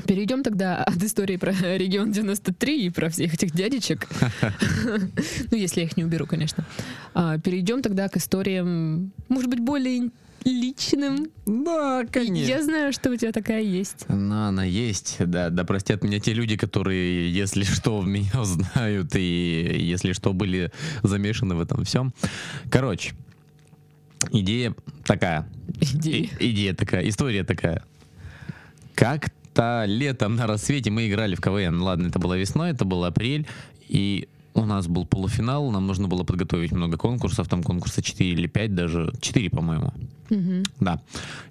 Перейдем 0.07 0.43
тогда 0.43 0.85
от 0.85 1.03
истории 1.03 1.37
про 1.37 1.53
регион 1.53 2.13
93 2.13 2.87
и 2.87 2.91
про 2.91 3.09
всех 3.11 3.35
этих 3.35 3.53
дядечек. 3.53 4.09
Ну, 5.51 5.57
если 5.57 5.81
я 5.81 5.87
их 5.87 5.97
не 5.97 6.05
уберу, 6.05 6.27
конечно. 6.27 6.65
А, 7.15 7.39
Перейдем 7.39 7.83
тогда 7.83 8.09
к 8.09 8.17
историям, 8.17 9.13
может 9.29 9.51
быть, 9.51 9.61
более 9.61 10.11
личным. 10.45 11.27
Да, 11.47 12.03
Я 12.15 12.63
знаю, 12.63 12.93
что 12.93 13.11
у 13.11 13.17
тебя 13.17 13.33
такая 13.33 13.63
есть. 13.63 14.07
Но 14.09 14.47
она 14.47 14.65
есть, 14.65 15.17
да, 15.19 15.51
да 15.51 15.65
простят 15.65 16.03
меня 16.03 16.19
те 16.21 16.33
люди, 16.33 16.57
которые, 16.57 17.31
если 17.33 17.65
что, 17.65 18.03
меня 18.03 18.45
знают 18.45 19.15
и, 19.17 19.77
если 19.79 20.13
что, 20.13 20.33
были 20.33 20.73
замешаны 21.03 21.55
в 21.57 21.61
этом 21.61 21.85
всем. 21.85 22.15
Короче, 22.71 23.13
идея 24.31 24.75
такая. 25.05 25.47
Идея. 25.81 26.29
И- 26.39 26.51
идея 26.53 26.75
такая, 26.75 27.07
история 27.09 27.45
такая. 27.45 27.83
Как 28.95 29.31
как-то 29.51 29.85
летом 29.87 30.37
на 30.37 30.47
рассвете 30.47 30.91
мы 30.91 31.09
играли 31.09 31.35
в 31.35 31.41
КВН. 31.41 31.83
Ладно, 31.83 32.09
это 32.09 32.19
было 32.19 32.39
весной, 32.39 32.71
это 32.71 32.85
был 32.85 33.05
апрель. 33.05 33.47
И 33.89 34.29
у 34.55 34.65
нас 34.65 34.87
был 34.87 35.07
полуфинал, 35.07 35.71
нам 35.71 35.87
нужно 35.87 36.09
было 36.09 36.25
подготовить 36.25 36.73
много 36.73 36.97
конкурсов, 36.97 37.49
там 37.49 37.63
конкурса 37.63 38.03
4 38.03 38.31
или 38.31 38.47
5 38.47 38.75
даже, 38.75 39.13
4, 39.21 39.51
по-моему. 39.51 39.93
Мгм. 40.29 40.63
Да. 40.81 41.01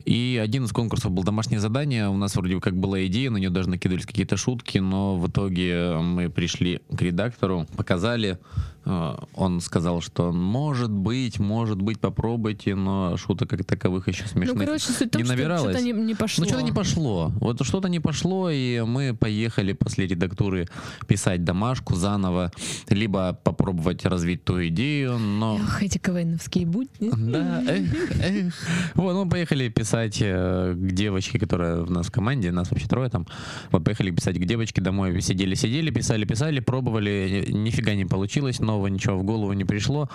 И 0.05 0.39
один 0.41 0.65
из 0.65 0.71
конкурсов 0.71 1.11
был 1.11 1.23
домашнее 1.23 1.59
задание. 1.59 2.09
У 2.09 2.17
нас 2.17 2.35
вроде 2.35 2.59
как 2.59 2.75
была 2.77 3.05
идея, 3.05 3.29
на 3.29 3.37
нее 3.37 3.49
даже 3.49 3.69
накидывались 3.69 4.05
какие-то 4.05 4.37
шутки, 4.37 4.77
но 4.77 5.17
в 5.17 5.27
итоге 5.27 5.97
мы 5.97 6.29
пришли 6.29 6.81
к 6.95 7.01
редактору, 7.01 7.67
показали. 7.75 8.37
Э, 8.85 9.15
Он 9.35 9.61
сказал, 9.61 10.01
что 10.01 10.31
может 10.31 10.91
быть, 10.91 11.39
может 11.39 11.81
быть, 11.81 11.99
попробуйте, 11.99 12.75
но 12.75 13.17
шуток 13.17 13.49
как 13.49 13.63
таковых 13.65 14.07
еще 14.07 14.25
смешных 14.27 14.55
Ну, 14.57 14.65
короче, 14.65 14.85
суть 14.91 15.07
в 15.07 15.09
том, 15.11 15.21
не 15.21 15.25
что 15.25 15.35
набиралось. 15.35 15.71
что-то 15.75 15.85
не, 15.85 15.91
не 15.93 16.15
пошло. 16.15 16.43
Ну, 16.43 16.49
что-то 16.49 16.63
не 16.63 16.71
пошло. 16.71 17.31
Вот 17.39 17.65
что-то 17.65 17.89
не 17.89 17.99
пошло, 17.99 18.49
и 18.49 18.81
мы 18.81 19.15
поехали 19.15 19.73
после 19.73 20.07
редактуры 20.07 20.67
писать 21.07 21.43
домашку 21.43 21.95
заново, 21.95 22.51
либо 22.89 23.33
попробовать 23.43 24.05
развить 24.05 24.43
ту 24.43 24.65
идею, 24.67 25.17
но... 25.17 25.57
Эх, 25.61 25.83
эти 25.83 25.97
КВНовские 25.97 26.65
будни. 26.65 27.09
Да, 27.31 27.61
эх, 27.67 28.11
эх. 28.21 28.53
Вот, 28.95 29.15
мы 29.15 29.29
поехали 29.29 29.69
писать 29.69 30.17
э, 30.21 30.73
к 30.75 30.91
девочке, 30.91 31.39
которая 31.39 31.81
у 31.81 31.89
нас 31.89 32.07
в 32.07 32.11
команде, 32.11 32.51
нас 32.51 32.69
вообще 32.71 32.87
трое 32.87 33.09
там. 33.09 33.27
Вот 33.71 33.83
поехали 33.83 34.11
писать 34.11 34.37
к 34.39 34.45
девочке 34.45 34.81
домой, 34.81 35.19
сидели, 35.21 35.55
сидели, 35.55 35.91
писали, 35.91 36.25
писали, 36.25 36.59
пробовали, 36.59 37.45
ни- 37.49 37.51
нифига 37.69 37.93
не 37.95 38.05
получилось, 38.05 38.59
нового 38.69 38.87
ничего 38.87 39.17
в 39.17 39.23
голову 39.23 39.53
не 39.53 39.65
пришло. 39.65 40.09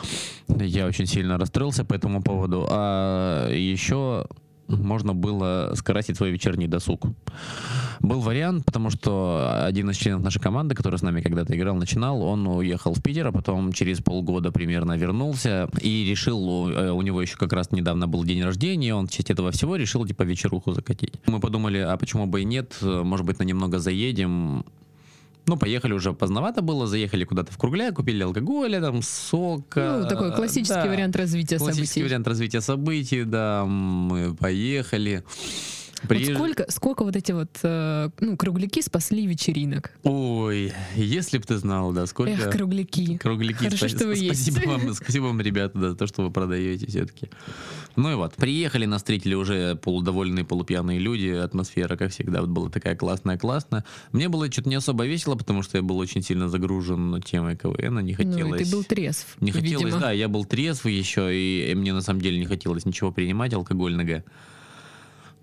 Я 0.48 0.86
очень 0.86 1.06
сильно 1.06 1.38
расстроился 1.38 1.84
по 1.84 1.94
этому 1.94 2.22
поводу. 2.22 2.66
А 2.70 3.50
еще 3.50 4.26
можно 4.68 5.14
было 5.14 5.72
скрасить 5.74 6.16
свой 6.16 6.30
вечерний 6.30 6.66
досуг. 6.66 7.06
Был 8.00 8.20
вариант, 8.20 8.64
потому 8.64 8.90
что 8.90 9.62
один 9.66 9.90
из 9.90 9.96
членов 9.96 10.22
нашей 10.22 10.40
команды, 10.40 10.74
который 10.74 10.98
с 10.98 11.02
нами 11.02 11.20
когда-то 11.20 11.54
играл, 11.56 11.76
начинал, 11.76 12.22
он 12.22 12.46
уехал 12.46 12.94
в 12.94 13.02
Питер, 13.02 13.26
а 13.26 13.32
потом 13.32 13.72
через 13.72 14.00
полгода 14.00 14.52
примерно 14.52 14.96
вернулся 14.96 15.68
и 15.80 16.04
решил, 16.08 16.38
у, 16.38 16.70
э, 16.70 17.04
него 17.04 17.20
еще 17.20 17.36
как 17.36 17.52
раз 17.52 17.72
недавно 17.72 18.06
был 18.06 18.24
день 18.24 18.42
рождения, 18.42 18.94
он 18.94 19.06
в 19.06 19.10
честь 19.10 19.30
этого 19.30 19.50
всего 19.50 19.76
решил 19.76 20.06
типа 20.06 20.22
вечеруху 20.22 20.72
закатить. 20.72 21.14
Мы 21.26 21.40
подумали, 21.40 21.78
а 21.78 21.96
почему 21.96 22.26
бы 22.26 22.40
и 22.40 22.44
нет, 22.44 22.74
может 22.80 23.26
быть 23.26 23.38
на 23.38 23.44
немного 23.44 23.78
заедем, 23.78 24.64
ну, 25.46 25.56
поехали 25.56 25.92
уже 25.92 26.12
поздновато 26.12 26.62
было, 26.62 26.86
заехали 26.86 27.24
куда-то 27.24 27.52
в 27.52 27.58
Кругля, 27.58 27.92
купили 27.92 28.22
алкоголя, 28.22 28.80
там, 28.80 29.02
сока. 29.02 30.00
Ну, 30.02 30.08
такой 30.08 30.32
классический 30.32 30.74
Да. 30.74 30.86
вариант 30.86 31.16
развития 31.16 31.58
Классический 31.58 31.86
событий. 31.86 32.02
вариант 32.04 32.28
развития 32.28 32.60
событий, 32.60 33.24
да, 33.24 33.64
мы 33.66 34.34
поехали. 34.34 35.24
Вот 36.08 36.16
Приезж- 36.16 36.34
сколько, 36.34 36.70
сколько 36.70 37.04
вот 37.04 37.16
эти 37.16 37.32
вот 37.32 37.50
э, 37.62 38.10
ну, 38.20 38.36
кругляки 38.36 38.80
спасли 38.82 39.26
вечеринок? 39.26 39.90
Ой, 40.02 40.72
если 40.96 41.38
бы 41.38 41.44
ты 41.44 41.56
знал, 41.56 41.92
да, 41.92 42.06
сколько... 42.06 42.32
Эх, 42.32 42.50
кругляки. 42.50 43.16
Кругляки. 43.18 43.64
Хорошо, 43.64 43.86
Спа- 43.86 43.88
что 43.96 44.06
вы 44.06 44.16
спасибо 44.16 44.56
есть. 44.58 44.66
вам, 44.66 44.94
спасибо 44.94 45.24
вам, 45.24 45.40
ребята, 45.40 45.78
за 45.80 45.94
то, 45.94 46.06
что 46.06 46.22
вы 46.22 46.30
продаете 46.30 46.86
все-таки. 46.86 47.30
Ну 47.96 48.10
и 48.10 48.14
вот, 48.14 48.34
приехали, 48.34 48.86
нас 48.86 49.00
встретили 49.02 49.34
уже 49.34 49.76
полудовольные, 49.76 50.44
полупьяные 50.44 50.98
люди, 50.98 51.28
атмосфера, 51.28 51.96
как 51.96 52.10
всегда, 52.12 52.40
вот 52.40 52.50
была 52.50 52.68
такая 52.70 52.96
классная-классная. 52.96 53.84
Мне 54.12 54.28
было 54.28 54.50
что-то 54.50 54.68
не 54.68 54.74
особо 54.76 55.06
весело, 55.06 55.36
потому 55.36 55.62
что 55.62 55.78
я 55.78 55.82
был 55.82 55.98
очень 55.98 56.22
сильно 56.22 56.48
загружен 56.48 57.22
темой 57.22 57.56
КВН, 57.56 58.00
не 58.00 58.12
Ну, 58.12 58.16
хотелось... 58.16 58.60
и 58.60 58.64
ты 58.64 58.70
был 58.70 58.84
трезв, 58.84 59.36
Не 59.40 59.52
хотелось, 59.52 59.84
видимо. 59.86 60.00
да, 60.00 60.10
я 60.12 60.28
был 60.28 60.44
трезвый 60.44 60.94
еще, 60.94 61.34
и, 61.34 61.70
и 61.70 61.74
мне 61.74 61.92
на 61.92 62.02
самом 62.02 62.20
деле 62.20 62.38
не 62.38 62.46
хотелось 62.46 62.84
ничего 62.84 63.12
принимать 63.12 63.54
алкогольного. 63.54 64.24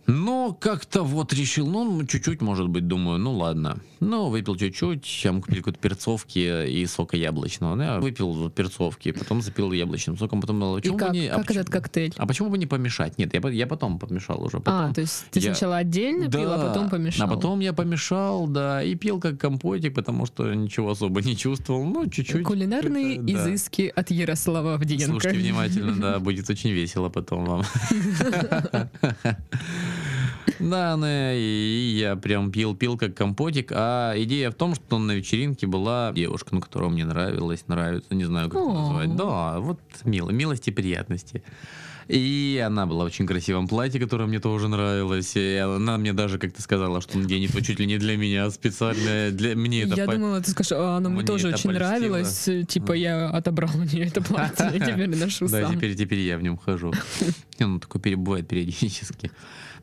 Но 0.07 0.53
как-то 0.59 1.03
вот 1.03 1.33
решил, 1.33 1.67
ну, 1.67 2.03
чуть-чуть, 2.05 2.41
может 2.41 2.67
быть, 2.69 2.87
думаю, 2.87 3.19
ну 3.19 3.35
ладно. 3.37 3.77
Ну, 3.99 4.29
выпил 4.29 4.55
чуть-чуть, 4.55 5.19
там 5.23 5.41
купили 5.41 5.59
какой-то 5.59 5.79
перцовки 5.79 6.67
и 6.69 6.85
сока 6.87 7.17
яблочного. 7.17 7.75
Ну, 7.75 7.83
я 7.83 7.99
выпил 7.99 8.49
перцовки, 8.49 9.11
потом 9.11 9.41
запил 9.41 9.71
яблочным 9.71 10.17
соком, 10.17 10.41
потом 10.41 10.59
думал, 10.59 10.77
И 10.77 10.81
почему 10.81 10.97
как, 10.97 11.09
бы 11.11 11.17
не... 11.17 11.27
а 11.27 11.37
как 11.37 11.47
почему- 11.47 11.61
этот 11.61 11.73
коктейль? 11.73 12.13
а 12.17 12.25
почему 12.25 12.49
бы 12.49 12.57
не 12.57 12.65
помешать? 12.65 13.17
Нет, 13.19 13.33
я, 13.33 13.49
я 13.49 13.67
потом 13.67 13.99
помешал 13.99 14.43
уже. 14.43 14.59
Потом, 14.59 14.89
а, 14.89 14.93
то 14.93 15.01
есть 15.01 15.25
ты 15.29 15.39
я- 15.39 15.53
сначала 15.53 15.77
отдельно 15.77 16.29
пил, 16.31 16.51
а 16.51 16.57
Да, 16.57 16.67
потом 16.69 16.89
помешал. 16.89 17.27
А 17.27 17.29
потом 17.29 17.59
я 17.59 17.73
помешал, 17.73 18.47
да, 18.47 18.81
и 18.83 18.95
пил 18.95 19.19
как 19.19 19.39
компотик, 19.39 19.93
потому 19.93 20.25
что 20.25 20.51
ничего 20.53 20.91
особо 20.91 21.21
не 21.21 21.37
чувствовал. 21.37 21.85
Ну, 21.85 22.09
чуть-чуть. 22.09 22.43
Кулинарные 22.43 23.19
да. 23.21 23.33
изыски 23.33 23.91
от 23.95 24.09
Ярослава 24.09 24.73
Авдиенко. 24.75 25.05
Слушайте 25.05 25.37
внимательно, 25.39 25.95
да, 25.95 26.19
будет 26.19 26.49
очень 26.49 26.71
весело 26.71 27.09
потом 27.09 27.45
вам. 27.45 27.63
Да, 30.61 30.95
ну 30.97 31.07
и 31.07 31.95
я 31.97 32.15
прям 32.15 32.51
пил, 32.51 32.75
пил 32.75 32.97
как 32.97 33.15
компотик. 33.15 33.71
А 33.73 34.13
идея 34.17 34.51
в 34.51 34.55
том, 34.55 34.75
что 34.75 34.99
на 34.99 35.13
вечеринке 35.13 35.67
была 35.67 36.11
девушка, 36.13 36.49
ну, 36.51 36.61
которая 36.61 36.89
мне 36.89 37.05
нравилась, 37.05 37.67
нравится, 37.67 38.13
не 38.13 38.25
знаю, 38.25 38.49
как 38.49 38.61
это 38.61 38.71
назвать. 38.71 39.15
Да, 39.15 39.59
вот 39.59 39.79
мило, 40.03 40.29
милости 40.29 40.69
приятности. 40.69 41.43
И 42.11 42.61
она 42.65 42.85
была 42.85 43.03
в 43.05 43.07
очень 43.07 43.25
красивом 43.25 43.67
платье, 43.69 43.99
которое 43.99 44.25
мне 44.25 44.39
тоже 44.39 44.67
нравилось. 44.67 45.31
И 45.35 45.55
она 45.55 45.97
мне 45.97 46.11
даже 46.11 46.37
как-то 46.39 46.61
сказала, 46.61 46.99
что 47.01 47.17
надень 47.17 47.45
это 47.45 47.63
чуть 47.63 47.79
ли 47.79 47.85
не 47.85 47.97
для 47.97 48.17
меня, 48.17 48.45
а 48.45 48.51
специально 48.51 49.31
для 49.31 49.55
мне 49.55 49.83
это 49.83 49.95
Я 49.95 50.05
по- 50.05 50.13
думала, 50.13 50.41
ты 50.41 50.51
скажешь, 50.51 50.73
а, 50.73 50.97
оно 50.97 51.09
мне 51.09 51.19
Мне 51.19 51.27
тоже 51.27 51.47
очень 51.47 51.69
польстило. 51.69 51.73
нравилось. 51.89 52.49
Типа 52.67 52.91
я 52.93 53.29
отобрал 53.29 53.71
у 53.75 53.83
нее 53.83 54.05
это 54.07 54.21
платье, 54.21 54.71
и 54.75 54.79
теперь 54.79 55.15
ношу 55.15 55.47
Да, 55.47 55.61
сам. 55.67 55.75
теперь, 55.75 55.95
теперь 55.95 56.19
я 56.19 56.37
в 56.37 56.43
нем 56.43 56.57
хожу. 56.57 56.91
И 57.59 57.63
Он 57.63 57.79
такой 57.79 58.01
перебывает 58.01 58.47
периодически. 58.47 59.31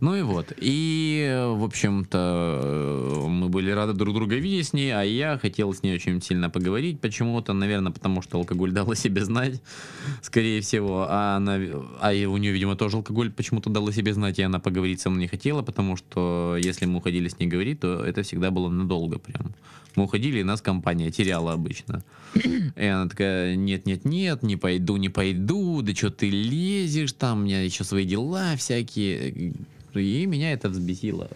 Ну 0.00 0.14
и 0.14 0.22
вот. 0.22 0.52
И, 0.58 1.42
в 1.56 1.64
общем-то, 1.64 3.24
мы 3.28 3.48
были 3.48 3.70
рады 3.72 3.94
друг 3.94 4.14
друга 4.14 4.36
видеть 4.36 4.68
с 4.68 4.72
ней, 4.72 4.92
а 4.92 5.02
я 5.02 5.38
хотел 5.38 5.74
с 5.74 5.82
ней 5.82 5.94
очень 5.94 6.22
сильно 6.22 6.48
поговорить 6.50 7.00
почему-то, 7.00 7.52
наверное, 7.52 7.90
потому 7.92 8.22
что 8.22 8.38
алкоголь 8.38 8.70
дал 8.70 8.88
о 8.90 8.94
себе 8.94 9.24
знать, 9.24 9.60
скорее 10.22 10.60
всего. 10.60 11.06
А, 11.08 11.36
она, 11.36 11.58
а 12.00 12.12
и 12.22 12.26
у 12.26 12.36
нее, 12.36 12.52
видимо, 12.52 12.76
тоже 12.76 12.96
алкоголь 12.96 13.30
почему-то 13.30 13.70
дал 13.70 13.88
о 13.88 13.92
себе 13.92 14.12
знать, 14.14 14.38
и 14.38 14.42
она 14.42 14.58
поговорить 14.58 15.00
со 15.00 15.10
мной 15.10 15.22
не 15.22 15.28
хотела, 15.28 15.62
потому 15.62 15.96
что 15.96 16.56
если 16.58 16.86
мы 16.86 16.98
уходили 16.98 17.28
с 17.28 17.38
ней 17.38 17.46
говорить, 17.46 17.80
то 17.80 18.04
это 18.04 18.22
всегда 18.22 18.50
было 18.50 18.68
надолго 18.68 19.18
прям. 19.18 19.54
Мы 19.96 20.04
уходили, 20.04 20.40
и 20.40 20.44
нас 20.44 20.60
компания 20.60 21.10
теряла 21.10 21.52
обычно. 21.52 22.04
И 22.34 22.84
она 22.84 23.08
такая, 23.08 23.56
нет-нет-нет, 23.56 24.42
не 24.42 24.56
пойду, 24.56 24.96
не 24.96 25.08
пойду, 25.08 25.82
да 25.82 25.94
что 25.94 26.10
ты 26.10 26.30
лезешь, 26.30 27.12
там 27.12 27.40
у 27.40 27.42
меня 27.44 27.62
еще 27.62 27.84
свои 27.84 28.04
дела 28.04 28.54
всякие. 28.56 29.54
И 29.94 30.26
меня 30.26 30.52
это 30.52 30.68
взбесило. 30.68 31.30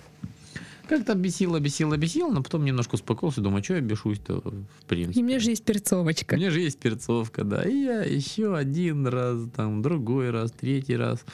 Как-то 0.89 1.15
бесило, 1.15 1.61
бесило, 1.61 1.97
бесило, 1.97 2.33
но 2.33 2.43
потом 2.43 2.65
немножко 2.65 2.95
успокоился, 2.97 3.41
думаю, 3.41 3.63
что 3.63 3.75
я 3.75 3.81
бешусь-то, 3.81 4.41
в 4.41 4.85
принципе. 4.87 5.21
И 5.21 5.23
у 5.23 5.27
меня 5.27 5.39
же 5.39 5.51
есть 5.51 5.65
перцовочка. 5.65 6.35
У 6.35 6.37
меня 6.37 6.51
же 6.51 6.61
есть 6.61 6.79
перцовка, 6.79 7.45
да. 7.45 7.63
И 7.63 7.75
я 7.75 8.03
еще 8.03 8.57
один 8.57 9.07
раз, 9.07 9.39
там, 9.55 9.83
другой 9.83 10.31
раз, 10.31 10.53
третий 10.53 10.97
раз. 10.97 11.25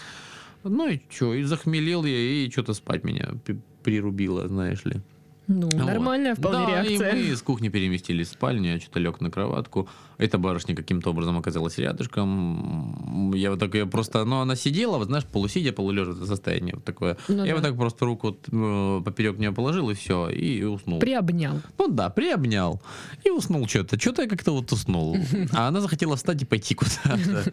Ну 0.65 0.89
и 0.89 1.01
что, 1.09 1.35
и 1.35 1.45
захмелел 1.45 2.05
я, 2.05 2.17
и 2.17 2.51
что-то 2.51 2.75
спать 2.75 3.05
меня 3.05 3.35
прирубило, 3.83 4.47
знаешь 4.49 4.85
ли. 4.85 5.01
Ну, 5.49 5.67
Вот. 5.73 5.75
нормальная 5.75 6.35
вполне 6.35 6.67
да, 6.67 6.83
реакция. 6.83 7.13
и 7.13 7.31
мы 7.31 7.37
с 7.37 7.41
кухни 7.41 7.71
переместились 7.71 8.29
в 8.29 8.33
спальню, 8.33 8.75
я 8.75 8.81
что-то 8.81 9.01
лег 9.01 9.21
на 9.23 9.31
кроватку. 9.31 9.89
Эта 10.19 10.37
барышня 10.37 10.77
каким-то 10.77 11.11
образом 11.11 11.39
оказалась 11.39 11.79
рядышком. 11.79 13.33
Я 13.35 13.51
вот 13.53 13.61
так 13.61 13.75
ее 13.75 13.87
просто... 13.87 14.25
Ну, 14.25 14.41
она 14.41 14.57
сидела, 14.57 14.99
вот 14.99 15.07
знаешь, 15.07 15.25
полусидя, 15.25 15.73
полулежа 15.73 16.13
состояние 16.27 16.75
вот 16.75 16.85
такое. 16.85 17.17
Ну 17.29 17.45
я 17.45 17.53
да. 17.53 17.55
вот 17.55 17.63
так 17.63 17.77
просто 17.77 18.05
руку 18.05 18.27
вот, 18.29 18.49
э, 18.51 19.03
поперек 19.05 19.39
нее 19.39 19.53
положил, 19.53 19.89
и 19.89 19.95
все, 19.95 20.29
и 20.29 20.63
уснул. 20.65 20.99
Приобнял. 20.99 21.61
Ну 21.79 21.89
да, 21.89 22.11
приобнял. 22.11 22.83
И 23.25 23.31
уснул 23.31 23.67
что-то. 23.67 23.99
Что-то 23.99 24.23
я 24.23 24.29
как-то 24.29 24.53
вот 24.53 24.71
уснул. 24.73 25.17
А 25.53 25.69
она 25.69 25.81
захотела 25.81 26.17
встать 26.17 26.43
и 26.43 26.45
пойти 26.45 26.75
куда-то. 26.75 27.53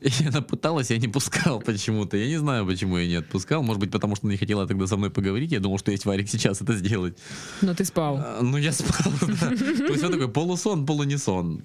И 0.00 0.26
она 0.26 0.40
пыталась, 0.40 0.90
я 0.90 0.98
не 0.98 1.08
пускал 1.08 1.60
почему-то. 1.60 2.16
Я 2.16 2.26
не 2.26 2.38
знаю, 2.38 2.66
почему 2.66 2.98
я 2.98 3.06
не 3.06 3.14
отпускал. 3.16 3.62
Может 3.62 3.80
быть, 3.80 3.90
потому 3.92 4.16
что 4.16 4.26
не 4.26 4.36
хотела 4.36 4.66
тогда 4.66 4.86
со 4.86 4.96
мной 4.96 5.10
поговорить. 5.10 5.52
Я 5.52 5.60
думал, 5.60 5.78
что 5.78 5.92
есть 5.92 6.06
Варик 6.06 6.28
сейчас 6.28 6.60
это 6.60 6.74
сделать. 6.74 7.16
Но 7.62 7.74
ты 7.74 7.84
спал. 7.84 8.16
А, 8.18 8.40
Ну, 8.42 8.56
я 8.58 8.72
спал, 8.72 9.12
да. 9.40 9.48
То 9.48 9.92
есть 9.92 10.02
вот 10.02 10.12
такой 10.12 10.28
полусон, 10.28 10.86
полунисон. 10.86 11.62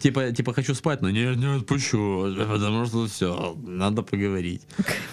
Типа, 0.00 0.30
типа 0.30 0.52
хочу 0.54 0.74
спать, 0.74 1.02
но 1.02 1.10
не, 1.10 1.34
не 1.36 1.56
отпущу, 1.56 2.32
потому 2.48 2.86
что 2.86 3.06
все, 3.08 3.56
надо 3.66 4.02
поговорить. 4.02 4.62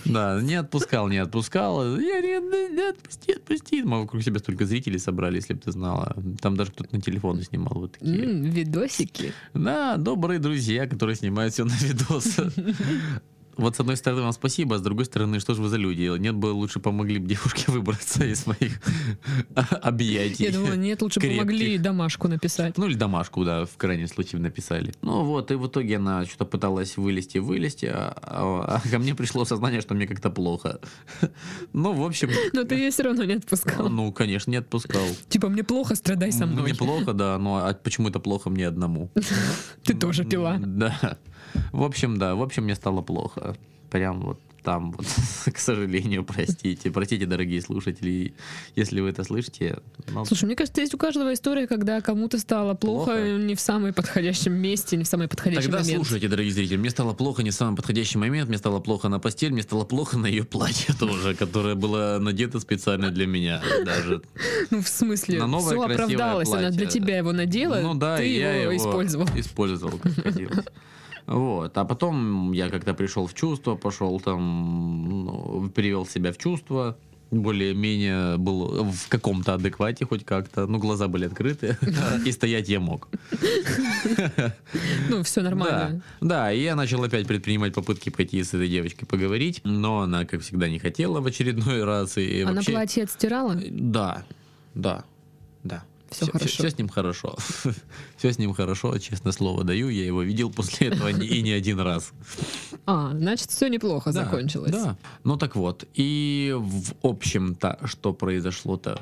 Да, 0.05 0.39
не 0.43 0.53
отпускал, 0.53 1.09
не 1.09 1.17
отпускал. 1.17 1.97
Я 1.97 2.21
не, 2.21 2.69
не 2.75 2.89
отпусти, 2.89 3.31
отпусти. 3.33 3.81
Мы 3.83 4.01
вокруг 4.01 4.21
себя 4.21 4.37
столько 4.39 4.65
зрителей 4.67 4.99
собрали, 4.99 5.37
если 5.37 5.55
бы 5.55 5.59
ты 5.61 5.71
знала. 5.71 6.15
Там 6.39 6.55
даже 6.55 6.71
кто-то 6.71 6.95
на 6.95 7.01
телефоны 7.01 7.41
снимал 7.41 7.73
вот 7.79 7.93
такие. 7.93 8.25
М, 8.25 8.43
видосики. 8.43 9.33
Да, 9.55 9.97
добрые 9.97 10.39
друзья, 10.39 10.85
которые 10.87 11.15
снимают 11.15 11.53
все 11.53 11.65
на 11.65 11.73
видос. 11.81 12.37
Вот 13.57 13.75
с 13.75 13.79
одной 13.79 13.97
стороны 13.97 14.21
вам 14.23 14.31
спасибо, 14.33 14.75
а 14.75 14.79
с 14.79 14.81
другой 14.81 15.05
стороны, 15.05 15.39
что 15.39 15.53
же 15.53 15.61
вы 15.61 15.69
за 15.69 15.77
люди? 15.77 16.01
Нет 16.19 16.35
бы 16.35 16.47
лучше 16.47 16.79
помогли 16.79 17.19
бы 17.19 17.27
девушке 17.27 17.65
выбраться 17.71 18.25
из 18.25 18.45
моих 18.47 18.79
объятий. 19.81 20.45
Я 20.45 20.51
думала, 20.51 20.73
нет, 20.73 21.01
лучше 21.01 21.19
крепких. 21.19 21.39
помогли 21.41 21.77
домашку 21.77 22.27
написать. 22.27 22.77
Ну 22.77 22.87
или 22.87 22.95
домашку, 22.95 23.43
да, 23.45 23.65
в 23.65 23.77
крайнем 23.77 24.07
случае 24.07 24.41
написали. 24.41 24.93
Ну 25.01 25.23
вот, 25.23 25.51
и 25.51 25.55
в 25.55 25.67
итоге 25.67 25.97
она 25.97 26.25
что-то 26.25 26.45
пыталась 26.45 26.97
вылезти, 26.97 27.37
вылезти, 27.39 27.85
а, 27.87 28.17
а- 28.21 28.81
а 28.83 28.89
ко 28.89 28.99
мне 28.99 29.15
пришло 29.15 29.45
сознание, 29.45 29.81
что 29.81 29.93
мне 29.93 30.07
как-то 30.07 30.29
плохо. 30.29 30.79
Ну, 31.73 31.93
в 31.93 32.03
общем, 32.05 32.29
Но 32.53 32.63
ты 32.63 32.75
ее 32.75 32.89
все 32.91 33.03
равно 33.03 33.23
не 33.25 33.33
отпускал. 33.33 33.89
ну, 33.89 34.11
конечно, 34.11 34.49
не 34.51 34.57
отпускал. 34.57 35.03
Типа, 35.29 35.49
мне 35.49 35.63
плохо, 35.63 35.95
страдай 35.95 36.31
со 36.31 36.45
Ну, 36.45 36.53
мной. 36.53 36.63
мне 36.63 36.75
плохо, 36.75 37.13
да, 37.13 37.37
но 37.37 37.57
а 37.57 37.73
почему 37.73 38.09
это 38.09 38.19
плохо 38.19 38.49
мне 38.49 38.67
одному? 38.67 39.11
Ты 39.83 39.93
тоже 39.93 40.23
пила. 40.23 40.57
Да. 40.59 41.17
В 41.71 41.83
общем, 41.83 42.17
да, 42.17 42.35
в 42.35 42.41
общем, 42.41 42.63
мне 42.63 42.75
стало 42.75 43.01
плохо. 43.01 43.44
Прям 43.91 44.21
вот 44.21 44.39
там 44.63 44.93
вот, 44.93 45.05
к 45.53 45.59
сожалению, 45.59 46.23
простите. 46.25 46.89
Простите, 46.89 47.27
дорогие 47.27 47.61
слушатели, 47.61 48.33
если 48.75 48.99
вы 48.99 49.09
это 49.09 49.23
слышите. 49.23 49.77
но- 50.11 50.25
Слушай, 50.25 50.45
мне 50.45 50.55
кажется, 50.55 50.81
есть 50.81 50.91
у 50.95 50.97
каждого 50.97 51.31
история, 51.35 51.67
когда 51.67 52.01
кому-то 52.01 52.39
стало 52.39 52.73
плохо, 52.73 53.11
Плохо? 53.11 53.37
не 53.37 53.53
в 53.53 53.59
самом 53.59 53.93
подходящем 53.93 54.53
месте, 54.53 54.97
не 54.97 55.03
в 55.03 55.07
самый 55.07 55.27
подходящий 55.27 55.61
Тогда 55.67 55.81
момент. 55.83 55.97
слушайте, 55.97 56.27
дорогие 56.27 56.51
зрители, 56.51 56.77
мне 56.77 56.89
стало 56.89 57.13
плохо 57.13 57.43
не 57.43 57.51
в 57.51 57.53
самый 57.53 57.75
подходящий 57.75 58.17
момент, 58.17 58.49
мне 58.49 58.57
стало 58.57 58.79
плохо 58.79 59.07
на 59.07 59.19
постель, 59.19 59.51
мне 59.51 59.61
стало 59.61 59.85
плохо 59.85 60.17
на 60.17 60.25
ее 60.25 60.43
платье 60.45 60.95
тоже, 60.99 61.35
которое 61.35 61.75
было 61.75 62.17
надето 62.19 62.59
специально 62.59 63.11
для 63.11 63.27
меня 63.27 63.61
даже. 63.85 64.23
Ну, 64.71 64.81
в 64.81 64.87
смысле, 64.87 65.37
На 65.37 65.45
новое 65.47 65.75
все 65.75 65.83
оправдалось, 65.93 66.49
она 66.49 66.71
для 66.71 66.85
платье. 66.85 67.01
тебя 67.01 67.17
его 67.19 67.33
надела, 67.33 67.81
Ну 67.81 67.93
да, 67.93 68.17
ты 68.17 68.25
я 68.35 68.51
его, 68.63 68.71
его 68.71 68.77
использовал. 68.83 69.27
Использовал, 69.35 69.99
как 69.99 70.11
хотелось. 70.23 70.65
Вот. 71.27 71.77
А 71.77 71.85
потом 71.85 72.51
я 72.51 72.69
как-то 72.69 72.93
пришел 72.93 73.27
в 73.27 73.33
чувство, 73.33 73.75
пошел 73.75 74.19
там, 74.19 75.25
ну, 75.25 75.69
привел 75.69 76.05
себя 76.05 76.31
в 76.31 76.37
чувство, 76.37 76.97
более-менее 77.31 78.37
был 78.37 78.83
в 78.91 79.09
каком-то 79.09 79.55
адеквате 79.55 80.05
хоть 80.05 80.23
как-то. 80.23 80.67
Ну, 80.67 80.77
глаза 80.77 81.07
были 81.07 81.25
открыты, 81.25 81.77
и 82.25 82.31
стоять 82.31 82.69
я 82.69 82.79
мог. 82.79 83.07
Ну, 85.09 85.23
все 85.23 85.41
нормально. 85.41 86.01
Да, 86.21 86.27
да, 86.27 86.51
и 86.51 86.61
я 86.61 86.75
начал 86.75 87.03
опять 87.03 87.27
предпринимать 87.27 87.73
попытки 87.73 88.09
пойти 88.09 88.43
с 88.43 88.53
этой 88.53 88.67
девочкой 88.67 89.07
поговорить, 89.07 89.61
но 89.63 90.01
она, 90.01 90.25
как 90.25 90.41
всегда, 90.41 90.67
не 90.67 90.79
хотела 90.79 91.21
в 91.21 91.25
очередной 91.25 91.83
раз. 91.83 92.17
И 92.17 92.41
Она 92.41 92.53
вообще... 92.53 92.71
платье 92.71 93.03
отстирала? 93.03 93.55
Да, 93.55 94.23
да, 94.73 95.05
да. 95.63 95.83
Всё 96.09 96.27
хорошо. 96.27 96.47
Все 96.47 96.69
с 96.69 96.77
ним 96.77 96.89
хорошо. 96.89 97.35
Все 98.17 98.31
с 98.31 98.37
ним 98.39 98.53
хорошо, 98.53 98.97
честное 98.99 99.31
слово 99.33 99.63
даю. 99.63 99.89
Я 99.89 100.05
его 100.05 100.21
видел 100.23 100.49
после 100.51 100.87
этого 100.87 101.09
не- 101.09 101.27
и 101.27 101.41
не 101.41 101.51
один 101.51 101.79
раз. 101.79 102.11
А, 102.85 103.11
значит, 103.13 103.49
все 103.49 103.67
неплохо 103.67 104.11
Да, 104.13 104.23
закончилось. 104.23 104.71
Да. 104.71 104.95
Ну 105.23 105.37
так 105.37 105.55
вот. 105.55 105.85
И 105.95 106.53
в 106.55 106.93
общем-то, 107.03 107.79
что 107.85 108.13
произошло-то? 108.13 108.99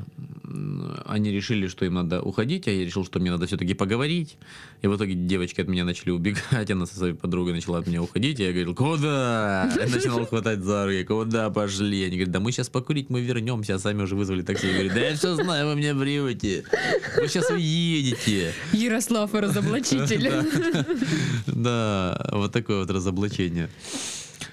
Они 1.05 1.31
решили, 1.31 1.67
что 1.67 1.85
им 1.85 1.95
надо 1.95 2.21
уходить, 2.21 2.67
а 2.67 2.71
я 2.71 2.85
решил, 2.85 3.05
что 3.05 3.19
мне 3.19 3.31
надо 3.31 3.45
все-таки 3.47 3.73
поговорить. 3.73 4.37
И 4.81 4.87
в 4.87 4.95
итоге 4.95 5.13
девочки 5.13 5.61
от 5.61 5.67
меня 5.67 5.83
начали 5.85 6.11
убегать, 6.11 6.69
она 6.71 6.85
со 6.85 6.95
своей 6.95 7.13
подругой 7.13 7.53
начала 7.53 7.79
от 7.79 7.87
меня 7.87 8.01
уходить. 8.01 8.39
И 8.39 8.43
я 8.43 8.51
говорил, 8.51 8.75
куда? 8.75 9.71
Я 9.75 9.87
начинал 9.87 10.25
хватать 10.25 10.59
за 10.63 10.85
руки, 10.85 11.03
куда 11.03 11.49
пошли? 11.49 12.03
Они 12.03 12.15
говорят, 12.15 12.31
да 12.31 12.39
мы 12.39 12.51
сейчас 12.51 12.69
покурить, 12.69 13.09
мы 13.09 13.21
вернемся, 13.21 13.75
а 13.75 13.79
сами 13.79 14.03
уже 14.03 14.15
вызвали 14.15 14.41
такси. 14.41 14.67
Я 14.67 14.73
говорю, 14.73 14.89
да 14.93 14.99
я 14.99 15.15
все 15.15 15.35
знаю, 15.35 15.67
вы 15.67 15.75
меня 15.75 15.93
врете. 15.93 16.63
Вы 17.17 17.27
сейчас 17.27 17.49
уедете. 17.49 18.53
Ярослав 18.71 19.33
разоблачитель. 19.33 20.31
Да, 21.47 22.29
вот 22.31 22.51
такое 22.51 22.79
вот 22.79 22.89
разоблачение. 22.89 23.69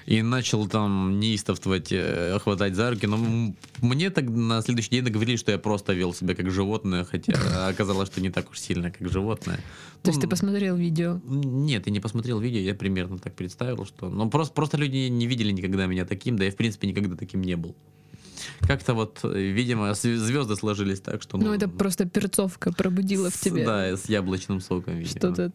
И 0.05 0.21
начал 0.21 0.67
там 0.67 1.19
неистовствовать, 1.19 1.89
э, 1.91 2.37
хватать 2.41 2.75
за 2.75 2.91
руки. 2.91 3.07
Но 3.07 3.17
мне 3.81 4.09
так 4.09 4.29
на 4.29 4.61
следующий 4.61 4.89
день 4.89 5.03
договорились, 5.03 5.39
что 5.39 5.51
я 5.51 5.57
просто 5.57 5.93
вел 5.93 6.13
себя 6.13 6.35
как 6.35 6.49
животное, 6.49 7.03
хотя 7.05 7.33
оказалось, 7.67 8.09
что 8.09 8.21
не 8.21 8.29
так 8.29 8.49
уж 8.49 8.59
сильно, 8.59 8.91
как 8.91 9.09
животное. 9.09 9.57
То 10.03 10.09
есть 10.09 10.19
ты 10.19 10.27
Ну, 10.27 10.31
посмотрел 10.31 10.75
видео? 10.75 11.21
Нет, 11.25 11.85
я 11.85 11.91
не 11.91 11.99
посмотрел 11.99 12.39
видео, 12.39 12.59
я 12.59 12.73
примерно 12.73 13.19
так 13.19 13.35
представил, 13.35 13.85
что... 13.85 14.09
Ну, 14.09 14.29
просто, 14.29 14.53
просто 14.53 14.77
люди 14.77 15.07
не 15.07 15.27
видели 15.27 15.51
никогда 15.51 15.85
меня 15.85 16.05
таким, 16.05 16.37
да 16.37 16.45
я, 16.45 16.51
в 16.51 16.55
принципе, 16.55 16.87
никогда 16.87 17.15
таким 17.15 17.41
не 17.41 17.55
был. 17.55 17.75
Как-то 18.61 18.93
вот, 18.93 19.19
э, 19.23 19.39
видимо, 19.39 19.93
звезды 19.93 20.55
сложились 20.55 21.01
так, 21.01 21.21
что... 21.21 21.37
Ну, 21.37 21.53
это 21.53 21.67
просто 21.67 22.05
перцовка 22.05 22.71
пробудила 22.71 23.29
в 23.29 23.35
с- 23.35 23.39
тебе 23.39 23.65
Да, 23.65 23.97
с 23.97 24.07
яблочным 24.09 24.59
соком, 24.61 24.95
видимо. 24.97 25.17
что-то 25.17 25.51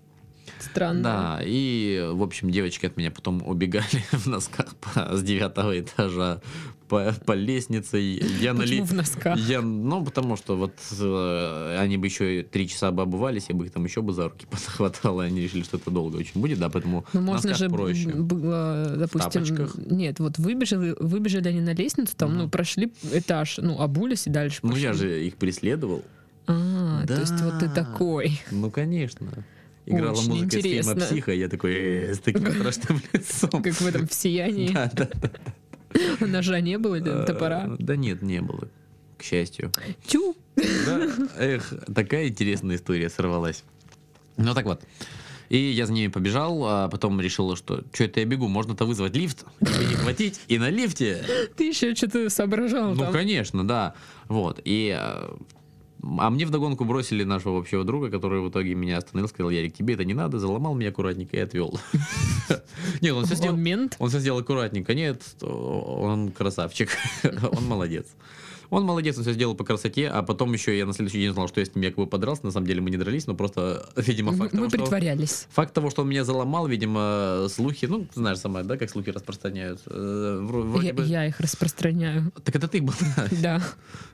странное. 0.61 1.03
Да, 1.03 1.41
и, 1.45 2.09
в 2.13 2.23
общем, 2.23 2.51
девочки 2.51 2.87
от 2.87 2.97
меня 2.97 3.11
потом 3.11 3.43
убегали 3.47 4.05
в 4.13 4.27
носках 4.27 4.69
с 5.13 5.23
девятого 5.23 5.79
этажа 5.81 6.41
по, 6.89 7.13
по 7.25 7.33
лестнице. 7.33 7.99
Я 8.41 8.53
на 8.55 8.61
Почему 8.61 8.83
ли- 8.83 8.87
в 8.87 8.93
носках? 8.93 9.39
Я, 9.39 9.61
ну, 9.63 10.05
потому 10.05 10.37
что 10.37 10.57
вот 10.57 10.73
э, 11.01 11.77
они 11.79 11.97
бы 11.97 12.07
еще 12.07 12.43
три 12.43 12.69
часа 12.69 12.91
бы 12.91 13.03
обувались, 13.03 13.47
я 13.49 13.55
бы 13.55 13.67
их 13.67 13.73
там 13.73 13.85
еще 13.85 14.03
бы 14.03 14.13
за 14.13 14.25
руки 14.25 14.47
подхватал, 14.51 15.21
и 15.23 15.27
они 15.27 15.41
решили, 15.41 15.63
что 15.63 15.77
это 15.77 15.91
долго 15.91 16.17
очень 16.17 16.41
будет, 16.41 16.59
да, 16.59 16.69
поэтому 16.71 17.05
Ну, 17.13 17.21
можно 17.21 17.55
же 17.55 17.69
проще. 17.69 18.09
было, 18.11 18.95
допустим, 18.97 19.31
тапочках? 19.31 19.77
нет, 19.91 20.19
вот 20.21 20.39
выбежали, 20.39 20.95
выбежали 21.01 21.49
они 21.49 21.61
на 21.61 21.75
лестницу, 21.75 22.15
там, 22.17 22.37
ну, 22.37 22.49
прошли 22.49 22.93
этаж, 23.13 23.59
ну, 23.59 23.81
обулись 23.81 24.27
и 24.27 24.31
дальше 24.31 24.61
Ну, 24.63 24.71
пошли. 24.71 24.83
я 24.85 24.93
же 24.93 25.27
их 25.27 25.37
преследовал. 25.37 26.03
А, 26.47 27.05
то 27.07 27.19
есть 27.21 27.41
вот 27.41 27.59
ты 27.59 27.67
Да. 27.67 27.75
такой. 27.85 28.41
Ну, 28.51 28.71
конечно. 28.71 29.45
Играла 29.89 30.13
Очень 30.19 30.29
музыка 30.31 30.57
из 30.59 30.63
фильма 30.65 30.79
интересно. 30.81 31.07
«Психо», 31.07 31.33
я 31.33 31.49
такой 31.49 31.75
э, 31.75 32.15
с 32.15 32.19
таким 32.19 32.51
страшным 32.53 33.01
лицом. 33.13 33.63
Как 33.63 33.73
в 33.75 33.87
этом 33.87 34.09
в 34.09 34.13
сиянии. 34.15 34.71
Да, 34.73 34.91
да, 34.95 35.09
да. 35.15 35.31
Ножа 36.21 36.61
не 36.61 36.79
было, 36.79 36.97
или 36.97 37.25
топора. 37.25 37.67
Э, 37.67 37.77
Да 37.79 37.97
нет, 37.97 38.23
не 38.23 38.41
было, 38.41 38.69
к 39.19 39.23
счастью. 39.23 39.73
Тю! 40.07 40.37
Да, 40.57 41.07
эх, 41.39 41.73
такая 41.95 42.29
интересная 42.29 42.77
история 42.77 43.11
сорвалась. 43.11 43.63
Ну 44.37 44.55
так 44.55 44.65
вот. 44.65 44.83
И 45.49 45.59
я 45.59 45.87
за 45.87 45.93
ними 45.93 46.09
побежал, 46.11 46.65
а 46.67 46.89
потом 46.89 47.21
решил, 47.21 47.55
что 47.57 47.85
что 47.93 48.05
это 48.05 48.19
я 48.21 48.27
бегу, 48.27 48.49
можно-то 48.49 48.85
вызвать 48.85 49.15
лифт, 49.15 49.45
и 49.61 49.65
перехватить, 49.67 50.41
и 50.49 50.59
на 50.59 50.71
лифте. 50.71 51.25
Ты 51.57 51.69
еще 51.69 51.95
что-то 51.95 52.29
соображал 52.31 52.95
Ну, 52.95 53.05
там. 53.05 53.13
конечно, 53.13 53.67
да. 53.67 53.95
Вот. 54.29 54.61
И 54.65 54.97
э, 54.99 55.29
а 56.03 56.31
мне 56.31 56.47
вдогонку 56.47 56.85
бросили 56.85 57.25
нашего 57.25 57.59
общего 57.59 57.85
друга, 57.85 58.11
который 58.11 58.41
в 58.41 58.51
итоге 58.51 58.75
меня 58.75 58.99
остановил, 58.99 59.29
сказал, 59.29 59.51
Ярик, 59.51 59.75
тебе 59.75 59.95
это 59.95 60.05
не 60.05 60.15
надо, 60.15 60.39
заломал 60.39 60.75
меня 60.75 60.91
аккуратненько 60.91 61.37
и 61.37 61.41
отвел. 61.41 61.79
Нет, 63.01 63.15
он 63.15 63.25
все 63.25 63.35
сделал. 63.35 63.59
Он 63.99 64.09
все 64.09 64.19
сделал 64.19 64.39
аккуратненько. 64.41 64.95
Нет, 64.95 65.23
он 65.41 66.31
красавчик. 66.31 66.91
Он 67.25 67.65
молодец. 67.67 68.07
Он 68.71 68.85
молодец, 68.85 69.17
он 69.17 69.23
все 69.23 69.33
сделал 69.33 69.55
по 69.55 69.65
красоте, 69.65 70.09
а 70.09 70.23
потом 70.23 70.53
еще 70.53 70.77
я 70.77 70.87
на 70.87 70.93
следующий 70.93 71.19
день 71.19 71.31
узнал, 71.31 71.49
что 71.49 71.61
я 71.61 71.67
с 71.67 71.75
ним 71.75 71.85
якобы 71.85 72.07
подрался. 72.07 72.45
На 72.45 72.51
самом 72.53 72.67
деле 72.67 72.81
мы 72.81 72.91
не 72.91 72.97
дрались, 72.97 73.27
но 73.27 73.35
просто, 73.35 73.89
видимо, 73.97 74.33
факт 74.33 74.53
мы 74.53 74.61
того, 74.61 74.69
что... 74.69 74.79
притворялись. 74.79 75.47
Факт 75.51 75.73
того, 75.75 75.91
что 75.91 76.03
он 76.03 76.09
меня 76.09 76.25
заломал, 76.25 76.67
видимо, 76.67 77.47
слухи, 77.51 77.87
ну, 77.87 78.07
знаешь 78.15 78.39
сама, 78.39 78.63
да, 78.63 78.77
как 78.77 78.91
слухи 78.91 79.11
распространяют. 79.11 79.81
Э, 79.87 80.41
вро- 80.43 80.63
Вроде 80.71 80.89
Я, 80.89 80.95
бы... 80.95 81.05
я 81.05 81.27
их 81.27 81.41
распространяю. 81.41 82.33
Так 82.45 82.57
это 82.57 82.69
ты 82.69 82.81
был. 82.83 82.95
Да, 83.43 83.63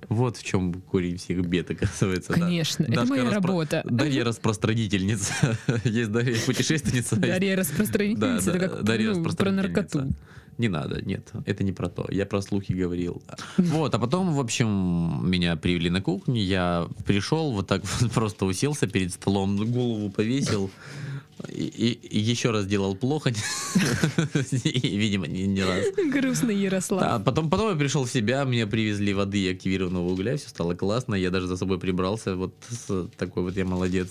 Вот 0.08 0.36
в 0.36 0.44
чем 0.44 0.74
корень 0.74 1.16
всех 1.16 1.40
бед, 1.46 1.70
оказывается. 1.70 2.32
да. 2.32 2.40
конечно. 2.40 2.84
Это 2.84 2.92
Дашка 2.92 3.08
моя 3.08 3.22
распро- 3.24 3.32
работа. 3.34 3.82
Дарья 3.84 4.24
распространительница. 4.24 5.32
Есть 5.84 6.12
Дарья 6.12 6.36
путешественница. 6.44 7.16
Дарья 7.16 7.56
Да, 7.56 7.62
распространительница, 7.62 8.52
да, 8.52 8.56
это 8.58 8.68
как 8.68 8.82
Дарья 8.82 9.14
ну, 9.14 9.24
про 9.24 9.50
наркоту. 9.50 10.12
Не 10.58 10.68
надо, 10.68 11.00
нет, 11.02 11.32
это 11.46 11.64
не 11.64 11.72
про 11.72 11.88
то. 11.88 12.06
Я 12.10 12.26
про 12.26 12.42
слухи 12.42 12.72
говорил. 12.72 13.22
Вот, 13.58 13.94
а 13.94 13.98
потом, 13.98 14.34
в 14.34 14.40
общем, 14.40 15.28
меня 15.28 15.56
привели 15.56 15.90
на 15.90 16.00
кухню. 16.02 16.36
Я 16.42 16.86
пришел, 17.06 17.52
вот 17.52 17.66
так 17.66 17.82
вот 17.84 18.12
просто 18.14 18.44
уселся 18.44 18.86
перед 18.86 19.12
столом, 19.12 19.56
голову 19.72 20.10
повесил. 20.10 20.70
И, 21.48 21.62
и- 21.64 22.18
и 22.18 22.20
еще 22.20 22.50
раз 22.50 22.66
делал 22.66 22.94
плохо. 22.94 23.32
И, 24.64 24.96
Видимо, 24.98 25.26
не, 25.26 25.46
не 25.46 25.64
раз. 25.64 25.86
Грустный 26.12 26.54
Ярослав. 26.56 27.00
Да, 27.00 27.18
потом, 27.18 27.50
потом 27.50 27.70
я 27.70 27.76
пришел 27.76 28.04
в 28.04 28.10
себя, 28.10 28.44
мне 28.44 28.66
привезли 28.66 29.14
воды 29.14 29.38
и 29.40 29.48
активированного 29.50 30.08
угля, 30.10 30.36
все 30.36 30.48
стало 30.48 30.74
классно, 30.74 31.14
я 31.14 31.30
даже 31.30 31.46
за 31.46 31.56
собой 31.56 31.78
прибрался, 31.80 32.36
вот 32.36 32.54
с- 32.68 33.08
такой 33.16 33.42
вот 33.42 33.56
я 33.56 33.64
молодец. 33.64 34.08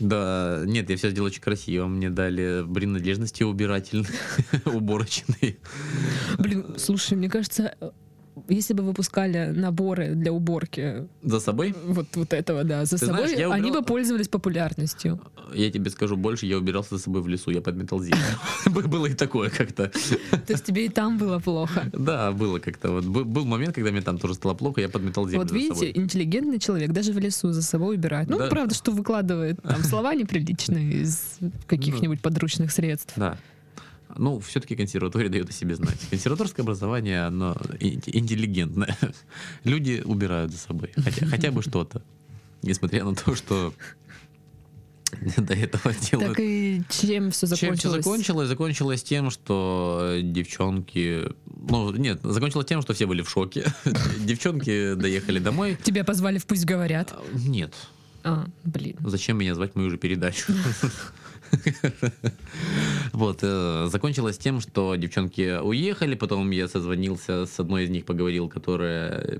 Да, 0.00 0.62
нет, 0.66 0.90
я 0.90 0.96
все 0.96 1.10
сделал 1.10 1.26
очень 1.26 1.40
красиво, 1.40 1.86
мне 1.86 2.10
дали 2.10 2.64
принадлежности 2.72 3.42
убирательные, 3.42 4.06
уборочные. 4.64 5.58
Блин, 6.38 6.74
слушай, 6.78 7.16
мне 7.16 7.28
кажется, 7.28 7.76
если 8.48 8.74
бы 8.74 8.82
выпускали 8.82 9.52
наборы 9.54 10.14
для 10.14 10.32
уборки 10.32 11.06
За 11.22 11.40
собой? 11.40 11.74
вот, 11.86 12.06
вот 12.14 12.32
этого, 12.32 12.64
да, 12.64 12.84
за 12.84 12.98
Ты 12.98 13.06
собой, 13.06 13.28
знаешь, 13.28 13.52
они 13.52 13.70
убирал- 13.70 13.80
бы 13.82 13.86
пользовались 13.86 14.28
популярностью. 14.28 15.20
Я 15.54 15.70
тебе 15.70 15.90
скажу 15.90 16.16
больше, 16.16 16.46
я 16.46 16.56
убирался 16.58 16.96
за 16.96 17.02
собой 17.02 17.22
в 17.22 17.28
лесу, 17.28 17.50
я 17.50 17.60
подметал 17.60 18.00
землю. 18.02 18.18
Было 18.88 19.06
и 19.06 19.14
такое 19.14 19.50
как-то. 19.50 19.88
То 19.88 20.52
есть 20.52 20.64
тебе 20.64 20.86
и 20.86 20.88
там 20.88 21.18
было 21.18 21.38
плохо. 21.38 21.84
Да, 21.92 22.32
было 22.32 22.58
как-то. 22.58 22.90
Вот 22.92 23.04
был 23.04 23.44
момент, 23.44 23.74
когда 23.74 23.90
мне 23.90 24.00
там 24.02 24.18
тоже 24.18 24.34
стало 24.34 24.54
плохо, 24.54 24.80
я 24.80 24.88
подметал 24.88 25.26
землю 25.28 25.44
Вот 25.46 25.52
видите, 25.52 25.90
интеллигентный 25.94 26.58
человек 26.58 26.92
даже 26.92 27.12
в 27.12 27.18
лесу 27.18 27.52
за 27.52 27.62
собой 27.62 27.96
убирает. 27.96 28.28
Ну, 28.28 28.38
Да. 28.38 28.48
правда, 28.48 28.74
что 28.74 28.90
выкладывает 28.92 29.60
там 29.62 29.82
слова 29.84 30.14
неприличные 30.14 31.02
из 31.02 31.38
каких-нибудь 31.66 32.20
подручных 32.20 32.72
средств. 32.72 33.12
Да. 33.16 33.38
Ну, 34.16 34.38
все-таки 34.40 34.76
консерватория 34.76 35.28
дает 35.28 35.48
о 35.48 35.52
себе 35.52 35.74
знать. 35.76 35.98
Консерваторское 36.10 36.64
образование, 36.64 37.22
оно 37.26 37.56
ин- 37.80 38.02
интеллигентное. 38.06 38.96
Люди 39.64 40.02
убирают 40.04 40.52
за 40.52 40.58
собой. 40.58 40.92
Хотя, 40.96 41.26
хотя 41.26 41.50
бы 41.50 41.62
что-то. 41.62 42.02
Несмотря 42.62 43.04
на 43.04 43.14
то, 43.14 43.34
что 43.34 43.74
до 45.36 45.54
этого 45.54 45.94
делают. 46.10 46.30
Так 46.36 46.40
и 46.40 46.82
чем 46.88 47.30
все 47.30 47.46
Чем 47.46 47.56
закончилось? 47.56 47.78
все 47.78 47.90
закончилось? 47.90 48.48
Закончилось 48.48 49.02
тем, 49.02 49.30
что 49.30 50.18
девчонки... 50.22 51.28
Ну, 51.68 51.90
нет, 51.92 52.20
закончилось 52.22 52.66
тем, 52.66 52.82
что 52.82 52.94
все 52.94 53.06
были 53.06 53.22
в 53.22 53.30
шоке. 53.30 53.66
Девчонки 54.20 54.94
доехали 54.94 55.38
домой. 55.38 55.78
Тебя 55.82 56.04
позвали 56.04 56.38
в 56.38 56.46
«Пусть 56.46 56.64
говорят». 56.64 57.12
А, 57.12 57.22
Нет. 57.34 57.74
А, 58.22 58.46
блин. 58.64 58.96
Зачем 59.00 59.38
меня 59.38 59.54
звать 59.54 59.72
в 59.72 59.76
мою 59.76 59.90
же 59.90 59.98
передачу? 59.98 60.52
Вот, 63.12 63.38
э, 63.42 63.86
закончилось 63.92 64.38
тем, 64.38 64.60
что 64.60 64.96
девчонки 64.96 65.60
уехали, 65.62 66.16
потом 66.16 66.50
я 66.50 66.66
созвонился 66.68 67.46
с 67.46 67.60
одной 67.60 67.84
из 67.84 67.90
них, 67.90 68.04
поговорил, 68.04 68.48
которая 68.48 69.10
э, 69.20 69.38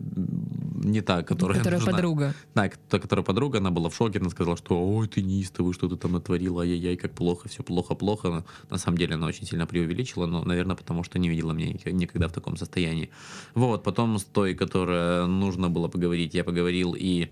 не 0.85 1.01
та, 1.01 1.23
которая 1.23 1.59
Которая 1.59 1.81
нужна. 1.81 1.93
подруга. 1.93 2.35
Да, 2.55 2.71
та, 2.89 2.99
которая 3.01 3.25
подруга, 3.25 3.59
она 3.59 3.71
была 3.71 3.89
в 3.89 3.97
шоке, 3.97 4.21
она 4.21 4.31
сказала, 4.31 4.57
что 4.57 4.81
ой, 4.81 5.09
ты 5.09 5.23
неистовый, 5.23 5.73
что 5.75 5.89
ты 5.89 5.97
там 5.97 6.13
натворила, 6.13 6.63
ай-яй-яй, 6.63 6.97
как 6.97 7.13
плохо, 7.15 7.49
все 7.49 7.63
плохо-плохо. 7.63 8.45
На 8.71 8.79
самом 8.79 8.99
деле 8.99 9.15
она 9.15 9.27
очень 9.27 9.47
сильно 9.47 9.67
преувеличила, 9.67 10.27
но, 10.27 10.45
наверное, 10.45 10.77
потому 10.77 11.03
что 11.03 11.19
не 11.19 11.29
видела 11.29 11.53
меня 11.53 11.73
ник- 11.73 11.93
никогда 11.93 12.29
в 12.29 12.33
таком 12.33 12.57
состоянии. 12.57 13.11
Вот, 13.55 13.83
потом 13.83 14.19
с 14.19 14.25
той, 14.25 14.55
которая 14.55 15.27
нужно 15.27 15.69
было 15.69 15.89
поговорить, 15.89 16.35
я 16.35 16.45
поговорил, 16.45 16.95
и 16.97 17.31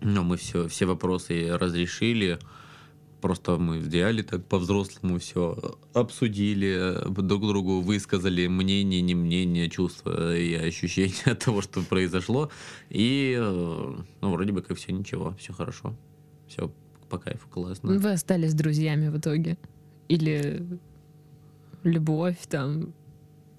ну, 0.00 0.22
мы 0.22 0.36
все, 0.36 0.68
все 0.68 0.86
вопросы 0.86 1.56
разрешили. 1.58 2.38
Просто 3.24 3.56
мы 3.56 3.78
взяли 3.78 4.20
так 4.20 4.44
по-взрослому 4.44 5.18
все 5.18 5.56
обсудили, 5.94 6.94
друг 7.08 7.40
другу 7.40 7.80
высказали 7.80 8.48
мнение, 8.48 9.00
не 9.00 9.14
мнение, 9.14 9.70
чувства 9.70 10.36
и 10.36 10.52
ощущения 10.52 11.32
от 11.32 11.38
того, 11.38 11.62
что 11.62 11.80
произошло. 11.80 12.50
И, 12.90 13.34
э, 13.34 13.94
ну, 14.20 14.30
вроде 14.30 14.52
бы 14.52 14.60
как 14.60 14.76
все 14.76 14.92
ничего, 14.92 15.34
все 15.38 15.54
хорошо. 15.54 15.94
Все 16.48 16.70
по 17.08 17.16
кайфу, 17.16 17.48
классно. 17.48 17.98
Вы 17.98 18.12
остались 18.12 18.52
друзьями 18.52 19.08
в 19.08 19.16
итоге? 19.16 19.56
Или 20.08 20.62
любовь 21.82 22.46
там? 22.46 22.92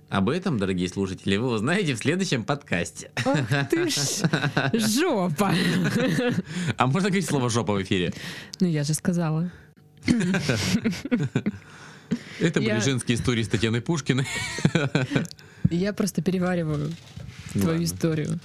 Об 0.09 0.29
этом, 0.29 0.57
дорогие 0.59 0.87
слушатели, 0.87 1.35
вы 1.37 1.47
узнаете 1.47 1.95
в 1.95 1.97
следующем 1.97 2.43
подкасте. 2.43 3.11
Ах 3.25 3.69
ты 3.69 3.89
ж 3.89 4.21
жопа. 4.73 5.53
А 6.77 6.87
можно 6.87 7.09
говорить 7.09 7.25
слово 7.25 7.49
«жопа» 7.49 7.73
в 7.73 7.81
эфире? 7.83 8.13
Ну, 8.59 8.67
я 8.67 8.83
же 8.83 8.93
сказала. 8.93 9.51
Это 12.39 12.59
были 12.59 12.69
Я- 12.69 12.81
женские 12.81 13.17
истории 13.17 13.41
с 13.43 13.47
Татьяной 13.49 13.81
Пушкиной. 13.81 14.27
Я 15.71 15.91
просто 15.93 16.21
перевариваю 16.21 16.91
твою 17.53 17.67
Ладно. 17.69 17.83
историю. 17.83 18.39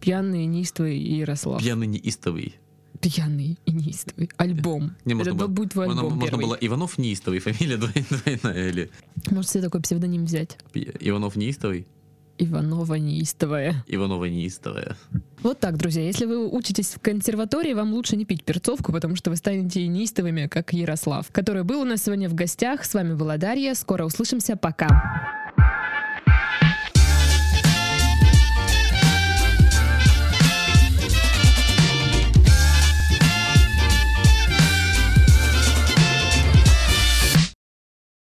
Пьяный, 0.00 0.46
неистовый 0.46 0.96
и 0.98 1.16
Ярослав. 1.16 1.60
Пьяный 1.60 1.88
неистовый. 1.88 2.54
Пьяный 3.08 3.56
и 3.66 3.72
неистовый. 3.72 4.30
Альбом. 4.36 4.96
Не, 5.04 5.14
можно 5.14 5.30
Это 5.30 5.38
было- 5.38 5.46
будет 5.46 5.72
твой 5.72 5.86
можно, 5.86 6.02
альбом 6.02 6.18
можно 6.18 6.30
первый. 6.30 6.44
было 6.46 6.58
Иванов 6.60 6.98
неистовый, 6.98 7.38
фамилия 7.38 7.76
двой- 7.76 7.92
двойная, 8.42 8.68
или 8.68 8.90
Может, 9.30 9.50
себе 9.50 9.62
такой 9.62 9.80
псевдоним 9.80 10.24
взять? 10.24 10.58
Иванов 10.74 11.36
неистовый, 11.36 11.86
Иванова 12.38 12.94
неистовая. 12.96 13.84
Иванова 13.86 14.24
неистовая. 14.26 14.96
Вот 15.42 15.60
так, 15.60 15.76
друзья. 15.78 16.02
Если 16.02 16.26
вы 16.26 16.46
учитесь 16.50 16.88
в 16.88 17.00
консерватории, 17.00 17.72
вам 17.74 17.94
лучше 17.94 18.16
не 18.16 18.24
пить 18.26 18.42
перцовку, 18.44 18.92
потому 18.92 19.16
что 19.16 19.30
вы 19.30 19.36
станете 19.36 19.86
неистовыми, 19.86 20.46
как 20.46 20.72
Ярослав, 20.74 21.28
который 21.32 21.62
был 21.64 21.80
у 21.80 21.84
нас 21.84 22.02
сегодня 22.02 22.28
в 22.28 22.34
гостях. 22.34 22.84
С 22.84 22.92
вами 22.92 23.14
была 23.14 23.36
Дарья. 23.38 23.72
Скоро 23.74 24.04
услышимся. 24.04 24.56
Пока. 24.56 25.45